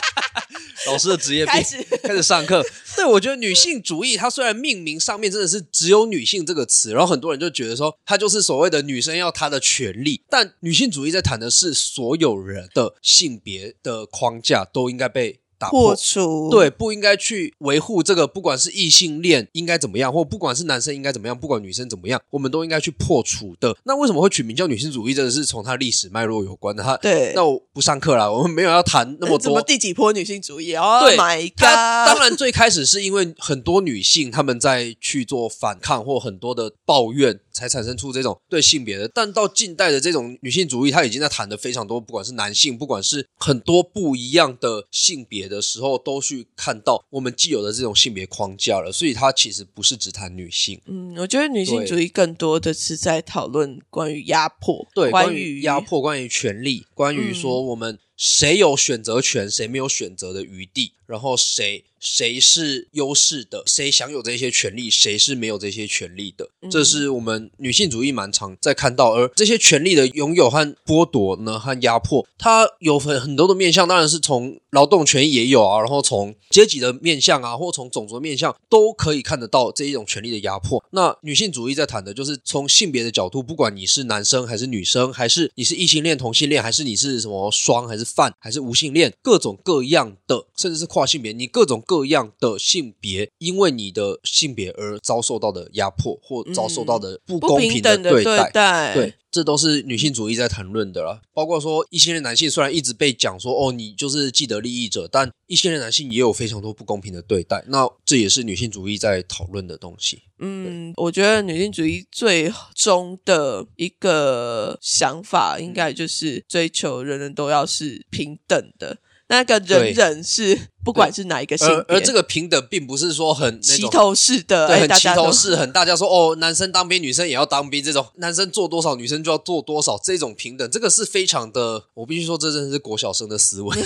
[0.88, 2.64] 老师的职业病开始开始上课。
[2.96, 15.96] 对，我觉得女性主义它虽然命名上面真的是只有女性这个词，然后很多人就觉得说它就是所谓的女生要她的权利，但女性主义在谈的是所有人的性别的框架都应该被打破破。
[15.96, 23.76] 除，对，不应该去维护这个，不管是异性恋应该怎么样，或不管是男生应该怎么样，不管女生怎么样，我们都应该去破除的。
[23.84, 25.14] 那为什么会取名叫女性主义？
[25.14, 26.82] 真的是从它历史脉络有关的。
[26.82, 29.38] 它对那我不上课了，我们没有要谈那么多。
[29.46, 32.06] 怎么第几波女性主义？Oh 对 my god！
[32.06, 39.08] 当然最开始是因为很多女性她们在去做反抗或很多的抱怨，才产生出这种对性别的。
[39.08, 48.90] 但到近代的这种女性主义，她已经在谈的非常多，不管是男性，不管是很多不一样的性别的时候，都去看到我们既有的这种性别框架了。
[48.92, 69.14] 所以它其实不是只谈女性，嗯，我觉得女性主义更多的是在讨论关于压迫，对，关于压迫，关于权利，关于说我们谁有选择权，谁没有选择的余地，然后谁谁是优势的，谁享有这些权利，谁是没有这些权利的，这是我们女性主义蛮常在看到。
[69.14, 80.82] 而这些权利的拥有和剥夺呢，和压迫，它有很很多的面向，当然是从劳动权益也有啊，然后从阶级的面向啊，或从种族的面向都可以看得到这一种权利的压迫。
[80.90, 98.50] 那女性主义在谈的就是从性别的角度，不管你是男生还是女生，还是你是异性恋、同性恋，还是你是什么双还是泛还是无性恋，各种各样的，甚至是跨性别，你各种各样的性别，因为你的性别而遭受到的压迫或遭受到的不不公平的对待。
[98.50, 101.20] 待，对，这都是女性主义在谈论的啦。
[101.34, 107.62] 包括说一些男性虽然一直被讲说哦，你就是既得利益者，但一些男性也有非常多不公平的对待。
[107.68, 110.22] 那这也是女性主义在讨论的东西。
[110.38, 118.96] 嗯，我觉得女性主义最终的一个想法，应该就是追求人人都要是平等的。
[119.28, 123.60] 那个人人是不管是哪一个性别，而而这个平等并不是说很。
[123.60, 133.76] 齐头式的，对，哎，很齐头式，很大家说哦，男生当兵，女生也要当兵，这种男生做多少，女生就要做多少，这种平等，这个是非常的，我必须说，这真的是国小生的思维。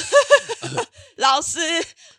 [1.17, 1.59] 老师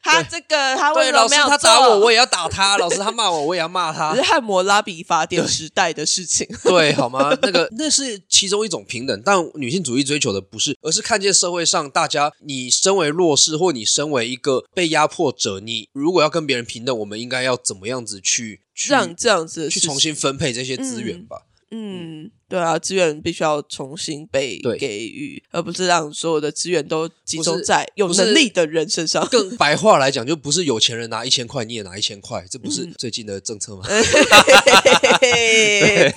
[0.03, 4.17] 他这个他为对，老师什么没有他打我，做我也要打他； 老师他骂我，我也要骂他只。
[4.17, 6.47] 是汉谟拉比法典时代的事情。
[6.63, 7.35] 对，好吗？
[7.41, 21.43] 那个那是其中一种平等，但女性主义追求的不是，而是看见社会上大家，你身为弱势，或你身为一个被压迫者，你如果要跟别人平等，我们应该要怎么样子去去让这样子的去事情重新分配这些资源吧？
[21.71, 29.25] 嗯，对啊，资源必须要重新被对给予，而不是让所有的资源都集中在有能力的人身上。
[29.31, 33.83] 更白话来讲，就不是有钱人拿一千块，你也拿一千块，这不是嗯最近的政策吗？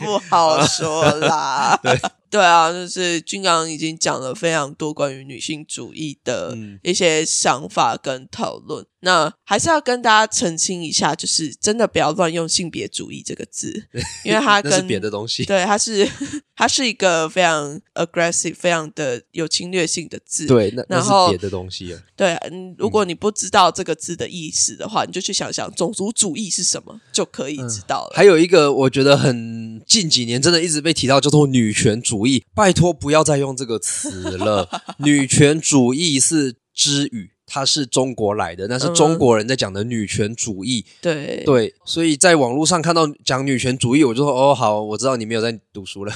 [0.01, 1.81] 不好说啦。
[2.35, 8.85] 对啊，就是君刚已经讲了非常多关于女性主义的嗯一些想法跟讨论。
[9.03, 13.87] 那还是要跟大家澄清一下，就是真的不要乱用性别主义这个字，
[14.25, 15.45] 因为它 跟别的东西。
[15.45, 16.11] 对，它是
[16.57, 20.47] 它是一个非常 aggressive、非常的有侵略性的字。
[20.47, 22.01] 对，那那然后是别的东西啊。
[22.17, 28.13] 对，嗯，如果你不知道这个字的意思的话，你就去想想种族主义是什么，就可以知道了。
[28.15, 32.45] 还有一个我觉得很近几年真的一直被提到，叫做女权主义。
[32.55, 34.69] 拜托不要再用这个词了，
[34.99, 37.33] 女权主义是之语。
[37.55, 40.85] 它是中国来的，那是中国人在讲的女权主义。
[41.01, 46.13] 对对，所以在网络上看到讲女权主义，我就说哦，好，我知道你没有在读书了。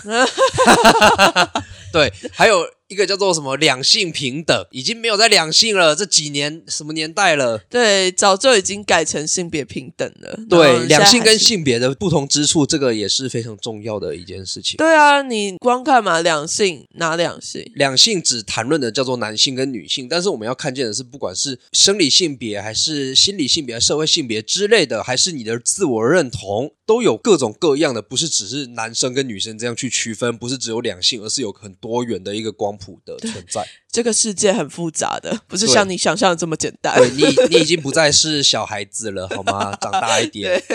[1.94, 7.58] 对，还有一个叫做什么两性平等，已经没有在两性了，这几年什么年代了？
[7.68, 10.40] 对，早就已经改成性别平等了。
[10.48, 14.78] 对，两性跟性别的不同之处，这个也是非常重要的一件事情。
[14.78, 17.70] 对啊，你光看嘛，两性哪两性？
[17.74, 33.62] 两性只谈论的叫做男性跟女性，但是我们要看见的是，不管是生理性别，还是心理性别、社会性别之类的，还是你的自我认同，都有各种各样的，不是只是男生跟女生这样去区分，不是只有两性，而是有很多元的一个光谱的存在。
[33.92, 36.96] 这个世界很复杂的， 不是像你想象的这么简单。
[36.96, 39.76] 对你，你已经不再是小孩子了，好吗？
[39.82, 40.62] 长大一点。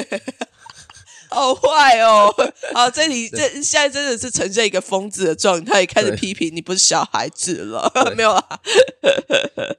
[1.34, 2.32] 好坏哦！
[2.76, 8.44] 好，这里这现在真的是呈现一个疯子的状态，开始批评你不是小孩子了，没有啊。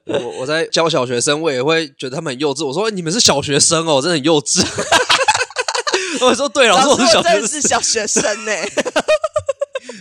[0.03, 2.65] 我我在教小学生，我也会觉得他们很幼稚。
[2.65, 4.61] 我说你们是小学生哦，真的很幼稚。
[6.19, 8.51] 我说对，老师我老师，我是小学生，真的是小学生呢，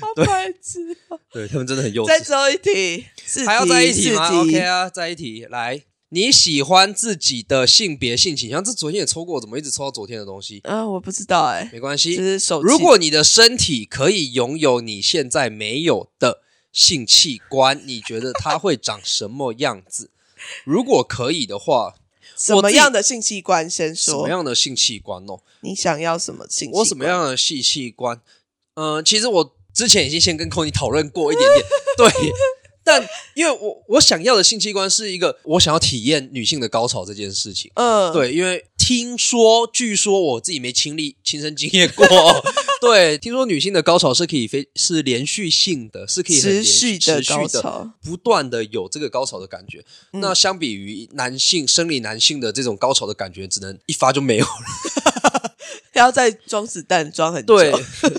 [0.00, 1.18] 好白痴哦。
[1.32, 2.06] 对他们真的很幼稚。
[2.06, 3.06] 再最后一题，
[3.46, 5.46] 还要再一题吗？OK 啊，再一题。
[5.50, 8.62] 来，你喜欢自己的性别性倾向？
[8.62, 10.60] 这昨天也抽过，怎么一直抽到昨天的东西？
[10.64, 12.14] 啊，我不知道哎，这没关系。
[12.16, 12.68] 是手气。
[12.68, 20.10] 如果你的身体可以拥有你现在没有的性器官，你觉得它会长什么样子？
[20.64, 21.94] 如果可以的话，
[22.36, 24.28] 什么样的性器官先说什么说？
[24.28, 25.40] 样的性器官哦？
[25.60, 26.80] 你想要什么性器官？
[26.80, 28.20] 我什么样的性器官？
[28.74, 31.66] 嗯、其实我之前已经先跟 Kony 讨论过一点点，
[31.98, 32.32] 对。
[32.86, 33.02] 但
[33.34, 42.06] 因为我我想要的性器官是一个我想要体验女性的高潮这件事情，嗯，对，因为听说，据说我自己没亲历亲身经验过，
[42.82, 47.90] 对，听说女性的高潮是可以非是连续性的，是可以持连续持的高续的潮。
[48.02, 49.82] 不断的有这个高潮的感觉。
[50.12, 55.03] 嗯那相比于男性生理男性的这种高潮的感觉，只能一发就没有了。
[55.94, 57.56] 还要再装子弹装很久。
[57.56, 57.72] 对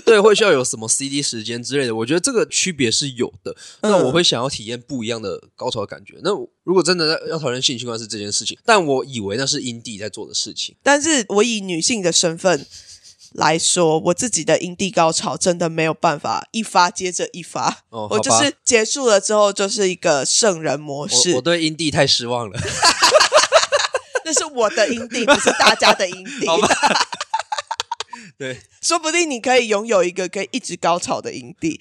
[0.04, 1.94] 对，会需要有什么 CD 时间之类的。
[1.94, 3.54] 我觉得这个区别是有的。
[3.82, 6.14] 那嗯我会想要体验不一样的高潮的感觉。
[6.22, 6.30] 那
[6.64, 10.74] 如果真的要讨论性器官是这件事情，但我以为那是阴蒂在做的事情。
[10.82, 12.66] 但是我以女性的身份
[13.32, 22.58] 来说，我自己的阴蒂高潮真的没有办法一发接着一发，哦，我就是结束了之后就是一个圣人模我式我，对阴蒂太失望了。
[24.24, 26.46] 那是我的阴蒂，不是大家的阴 蒂。
[26.48, 26.68] 好吧
[28.38, 31.80] 对，说不定你可以拥有一个可以一直高潮的阴蒂。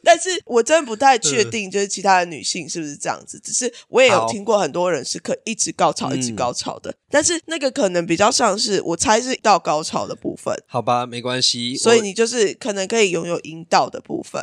[0.00, 3.38] 哦但是我真的不太确定，就是其他的女性是不是这样子。
[3.44, 11.76] 只是我也有听过很多人是可以一直高潮、嗯一直高潮的，但是那个可能比较像是我猜是到高潮的部分，好吧，没关系。
[11.76, 14.42] 所以你就是可能可以拥有阴道的部分。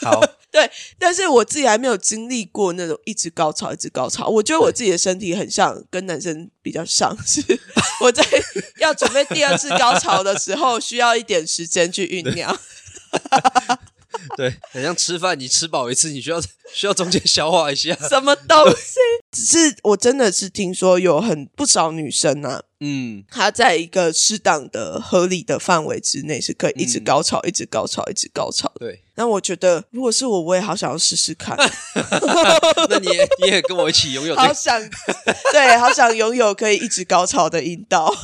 [0.00, 0.20] 好，
[0.50, 4.28] 对，但是我自己还没有经历过那种一直高潮、一直高潮。
[4.28, 7.42] 我觉得我自己的身体很像跟男生比较像是，
[8.00, 8.24] 我在
[8.78, 12.56] 要准备第二次高潮的时候，需要一点时间去酝酿。
[14.36, 16.40] 对，很像吃饭，你吃饱一次，你需要
[16.72, 17.94] 需要中间消化一下。
[18.08, 18.98] 什么东西？
[19.32, 28.86] 只是我真的是听说有很不少女生啊，嗯，她在一个适当的、合理的范围之内是可以一直嗯高潮、一直高潮、一直高潮的。
[28.86, 31.56] 对，那我觉得，如果是我，我也好想要试试看。
[32.88, 34.46] 那你也你也跟我一起拥有这个。
[34.46, 34.80] 好想，
[35.52, 38.14] 对，好想拥有可以一直高潮的阴道。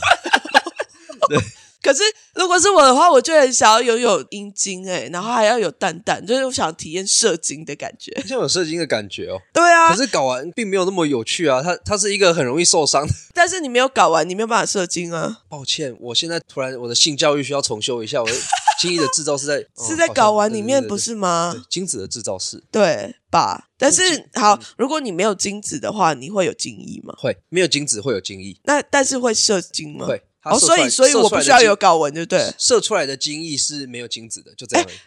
[1.29, 1.39] 对。
[1.83, 2.03] 可是，
[2.35, 8.13] 如果是我的话，我就很想要拥有阴茎哎、然后还要有蛋蛋，就是我想体验射精的感觉。
[8.27, 13.13] 像有射精的感觉哦，对啊可，是搞完并没有那么有趣啊，它它是一个很容易受伤的。
[13.35, 18.35] 但是你没有搞完，你没有办法射精啊，抱歉，我现在突然我的性教育需要重修一下，我的
[18.81, 21.55] 精液的制造是在 是在哦睾丸里面，不是吗？
[21.71, 23.69] 精子的制造是对吧？
[23.79, 24.03] 但是
[24.35, 27.15] 好，如果你没有精子的话，你会有精液吗？
[27.17, 30.07] 会没有精子会有精液，那但是会射精吗？
[30.07, 32.55] 会哦，所以所以我不需要有睾丸，对不对？
[32.59, 34.99] 射出来的精液是没有精子的，就这样而已。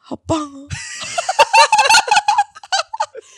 [0.00, 0.68] 好棒哦！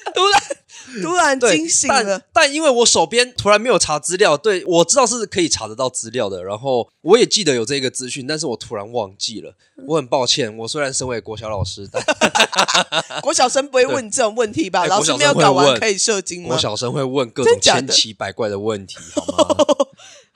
[0.15, 0.43] 突然
[1.03, 9.55] 突然对惊醒但了，但因为我手边突然没有查资料，对我知道是可以查得到资料的，然后我也记得有这个资讯，但是我突然忘记了，
[9.87, 10.57] 我很抱歉。
[10.59, 12.03] 我虽然身为国小老师，但
[13.23, 14.83] 国小生不会问这种问题吧？
[14.83, 16.59] 哎老师没有国小生会问睾丸可以射精吗国？
[16.59, 19.87] 小生会问各种千奇百怪的问题，好吗？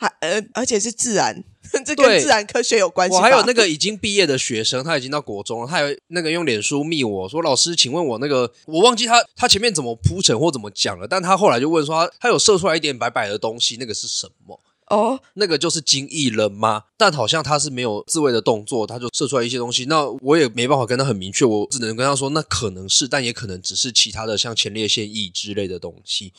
[0.02, 1.44] 还呃，而且是自然，
[1.86, 3.14] 这跟自然科学有关系。
[3.14, 14.58] 我还有那个已经毕业的学生，他已经到国中了，他有那个用脸书密我说：“老师，请问我那个我忘记他他前面怎么铺陈或怎么讲了，但他后来就问说他他有射出来一点白白的东西，那个是什么？
[14.88, 16.82] 哦，那个就是精液了吗？
[16.98, 19.86] 但好像他是没有自慰的动作，他就射出来一些东西。
[19.86, 26.34] 那我也没办法跟他很明确，我只能跟他说，那可能是，但也可能只是其他的像前列腺液之类的东西。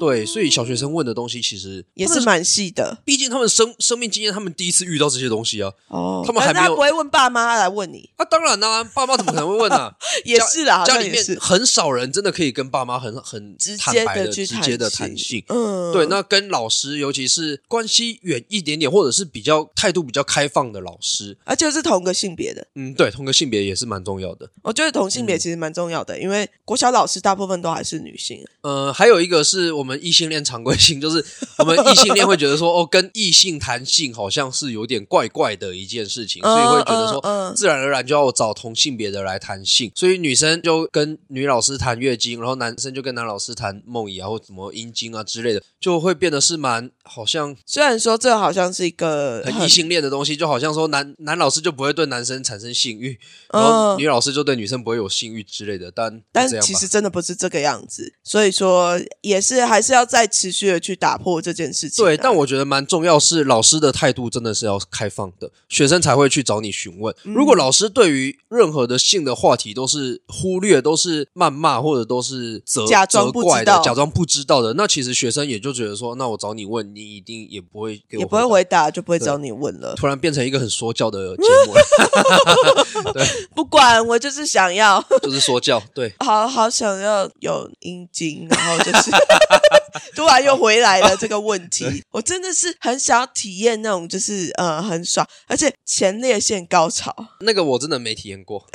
[0.00, 5.72] 对，所以小学生问的东西其实也是蛮细的毕竟他们生生命经验，他们第一次遇到这些东西啊。
[5.88, 6.22] 哦。
[6.26, 9.94] 他们还没有他不会问爸妈来问你，啊，当然啦、爸妈怎么可能会问啊？
[10.24, 15.42] 也是啦，家里面是很少人真的可以跟爸妈很很直接的去直接的谈谈性。
[15.48, 24.50] 嗯，对，那跟老师，尤其是关系远一点点，或者是比较态度比较开放的老师，而且是同个性别的，嗯，对，同个性别也是蛮重要的。
[24.62, 28.44] 我觉得同性别嗯其实蛮重要的，因为国小老师大部分都还是女性。
[28.62, 31.24] 呃，还有一个是我们异性恋常规性， 就是
[31.58, 37.52] 我们异性恋会觉得说，哦，跟异性谈性好像是有点怪怪的一件事情，所以会觉得说，嗯嗯。
[37.52, 53.18] 嗯自然而然就要找同性别的来谈性，所以女生就跟女老师谈月经，然后男生就跟男老师谈梦遗啊或什么阴茎啊之类的，就会变得是蛮好像虽然说这好像是一个很异性恋的东西，就好像说男男老师就不会对男生产生性欲，
[53.52, 62.06] 然后嗯女老师就对女生不会有性欲之类的，但但其实真的不是这个样子，所以说也是还是要再持续的去打破这件事情啊。
[62.06, 67.14] 对，但我觉得蛮重要是老师的态度真的是要开放的，学生才会去找你询问。
[67.24, 79.94] 嗯如果老师对于任何的性的话题都是忽略、都是谩骂或者都是责假装不知道假装不知道的，那其实学生也就觉得说，那我找你问，你一定也不会给我也不会回答，就不会找你问了。
[79.94, 81.74] 突然变成一个很说教的节目
[83.14, 85.80] 了，不管我就是想要，就是说教。
[85.94, 89.10] 对，好好想要有阴茎，然后就是
[90.14, 92.02] 突然又回来了这个 问题。
[92.10, 97.14] 我真的是很想要体验那种就是呃很爽，而且前列腺高潮。
[97.40, 98.66] 那个我真的没体验过。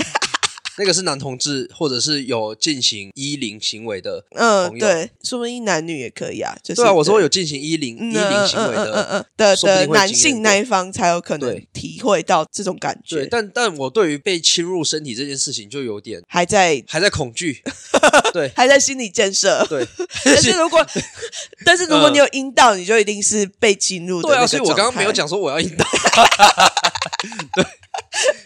[0.78, 6.56] 那个是男同志，或者是有进行衣领行为的嗯、朋友对，说不定男女也可以啊。
[6.64, 17.62] 就是对啊，我说有进行衣领嗯衣领行为嗯嗯嗯的，嗯的的男性那一方才有可能对体会到这种感对，觉，但但我对于被侵入身体这件事情就有点还在还在恐惧。
[18.34, 19.64] 对还在心理建设。
[19.70, 19.88] 对，
[20.26, 20.86] 但是如果
[21.64, 25.86] 但是如果你有阴道，你就一定是被侵入的对啊，所以我刚刚没有讲说我要阴道，
[27.54, 27.66] 对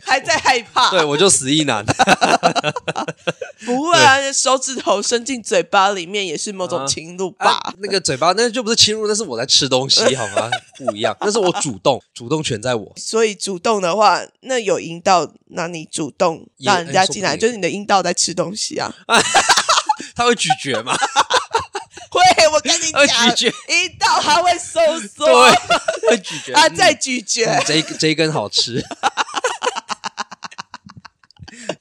[0.02, 0.92] 还在害怕。
[0.92, 1.86] 对我就死一男。
[3.66, 7.60] 不会啊，手指头伸进嘴巴里面也是某种侵入吧？
[7.64, 10.50] 啊，那个嘴巴那就不是侵入，那是我在吃东西，好吗？
[10.78, 12.94] 不一样，那是我主动，主动权在我。
[12.96, 18.94] 所以主动的话，那有阴道，那你主动也让人家进来，就是你的阴道在吃东西啊。
[20.16, 20.96] 他会咀嚼吗？
[22.10, 28.84] 会，我跟你讲，咀嚼，阴道还会收缩对，会咀嚼啊，嗯再咀嚼，嗯这一这一根好吃。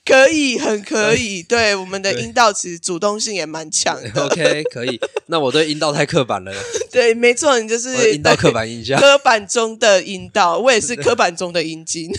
[0.06, 1.42] 可以，很可以。
[1.42, 4.08] 对，我们的对阴道其实主动性也蛮强的。
[4.24, 5.00] OK，可以。
[5.26, 6.52] 那我对阴道太刻板了，
[6.92, 8.98] 对，没错，你就是阴道刻板印象。
[9.02, 12.10] 刻板中的阴道，我也是刻板中的阴茎。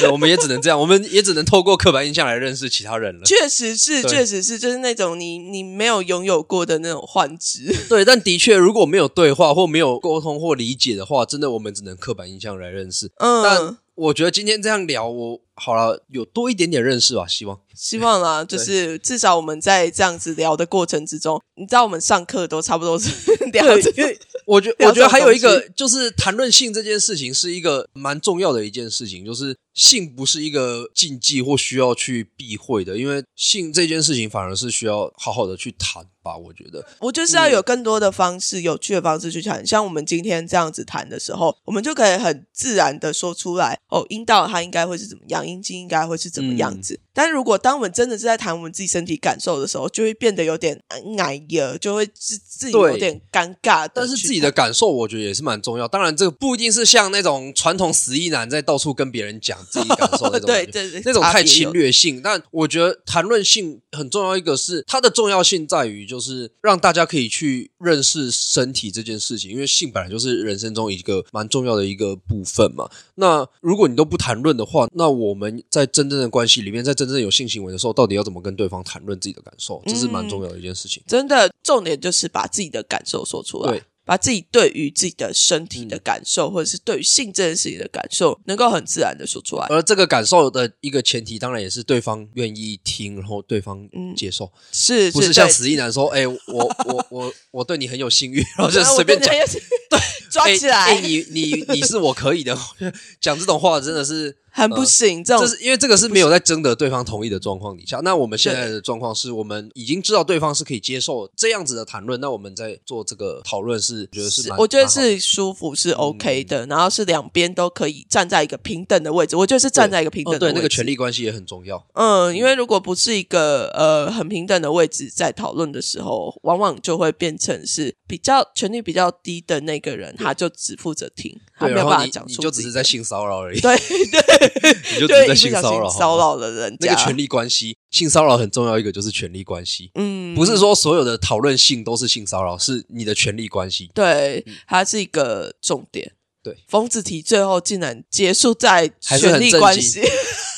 [0.00, 3.24] 对，我们也只能这样，我们也只能透过刻板印象来认识其他人了。
[3.26, 7.72] 确实是，对确实是，就是那种你你没有拥有过的那种幻知。
[7.90, 13.10] 对，但的确，如果没有对话或没有沟通或理解的话，真的我们只能刻板印象来认识。
[13.18, 17.60] 嗯但，我觉得今天这样聊，我好了有多一点点认识吧，希望。
[17.74, 23.10] 希望 啦，就是至少我们在这样子聊的过程之中，你知道我们上课都差不多是
[23.52, 36.84] 聊这因为我觉聊 我觉得还有一个就是谈论性这件事情是一个蛮重要的一件事情，就是性不是一个禁忌或需要去避讳的，因为性这件事情反而是需要好好的去谈吧，我觉得。
[36.98, 39.66] 我就是要有更多的方式、有趣的方式去谈。
[39.66, 46.98] 像我们今天这样子谈的时候，我们就可以很自然的说出来，哦，阴道它应该会是怎么样，阴茎应该会是怎么样子。
[47.12, 50.80] 但如果当我们真的是在谈我们自己身体感受的时候，就会变得有点
[51.18, 53.88] 矮呀，就会自自己有点尴尬。
[53.92, 55.88] 但是自己的感受，我觉得也是蛮重要。
[55.88, 61.72] 当然，这个不一定是像那种传统死意男在到处跟别人讲自己感受那种 对，对对，那种太侵。
[61.72, 62.20] 略性。
[62.22, 72.90] 但我觉得谈论性很重要，一个是它的重要性在于，就是让大家可以去认识身体这件事情，因为性本来就是人生中一个蛮重要的一个部分嘛。
[73.14, 79.82] 那如果你都不谈论的话，那我们在真正的关系里面，在真正有性行为的时候，到底要怎么跟对方谈论自己的感受？
[79.86, 81.02] 这是蛮重要的一件事情。
[81.06, 89.66] 真的重点就是把自己的感受说出来对，把自己对于自己的身体的感受，或者是对于性这件事情的感受，能够很自然的说出来。
[89.68, 99.32] 而这个感受的一个前提，当然也是对方愿意听，然后对方接受，是，不是像对死意男说：“哎、我我我我对你很有性欲，然后就 随便讲。”
[99.88, 99.98] 对，
[100.32, 102.56] 抓起来，你你你是我可以的，
[103.20, 105.22] 讲这种话真的是，很不行。
[105.22, 108.00] 这种这是因为这个是没有在征得对方同意的状况底下。
[108.02, 119.36] 那我们现在的状况是我们已经知道对方是可以接受这样子的谈论，那我们在做这个讨论是觉得是蛮，我觉得是舒服，是 OK 的，然后是两边都可以站在一个平等的位置。
[119.36, 120.56] 我觉得是站在一个平等的位置。
[120.56, 121.86] 那个权力关系也很重要。
[121.92, 139.90] 嗯，因为如果不是一个呃很平等的位置在讨论的时候，往往就会变成是比较权力比较低的那个人，他就只负责听，没有办法然后你讲出就只是在性骚扰而已，对对， 你就只在性骚扰骚扰了人家那个权力关系，性骚扰很重要一个就是权力关系。
[139.94, 143.90] 嗯，不是说所有的讨论性都是性骚扰，是你的权力关系。
[143.94, 146.12] 对，它是一个重点。
[146.42, 150.00] 对，疯子题最后竟然结束在权力关系，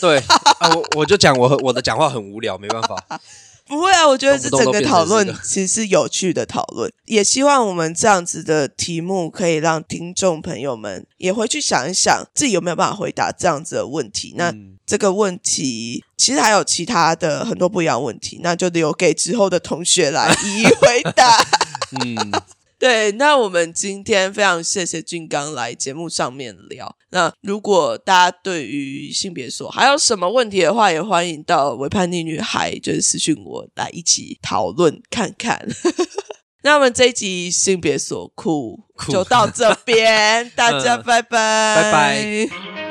[0.00, 0.16] 对
[0.58, 2.96] 啊，我我就讲我我的讲话很无聊，没办法。
[3.66, 14.34] 不会啊，我觉得这整个讨论其实是有趣的讨论，也希望我们这样子的题目可以让听众朋友们也回去想一想，自己有没有办法回答这样子的问题。
[14.36, 21.42] 那嗯这个问题其实还有其他的很多不一样的问题，那就留给之后的同学来一一回答。
[22.04, 22.14] 嗯，
[22.84, 26.94] 对，那我们今天非常谢谢俊刚来节目上面聊。
[27.12, 35.66] 那如果大家对于性别所还有什么问题的话，也欢迎到伪叛逆女孩就是私讯我来一起讨论看看。
[36.62, 42.83] 那我们这一集性别所酷酷就到这边， 大家嗯拜拜，拜拜。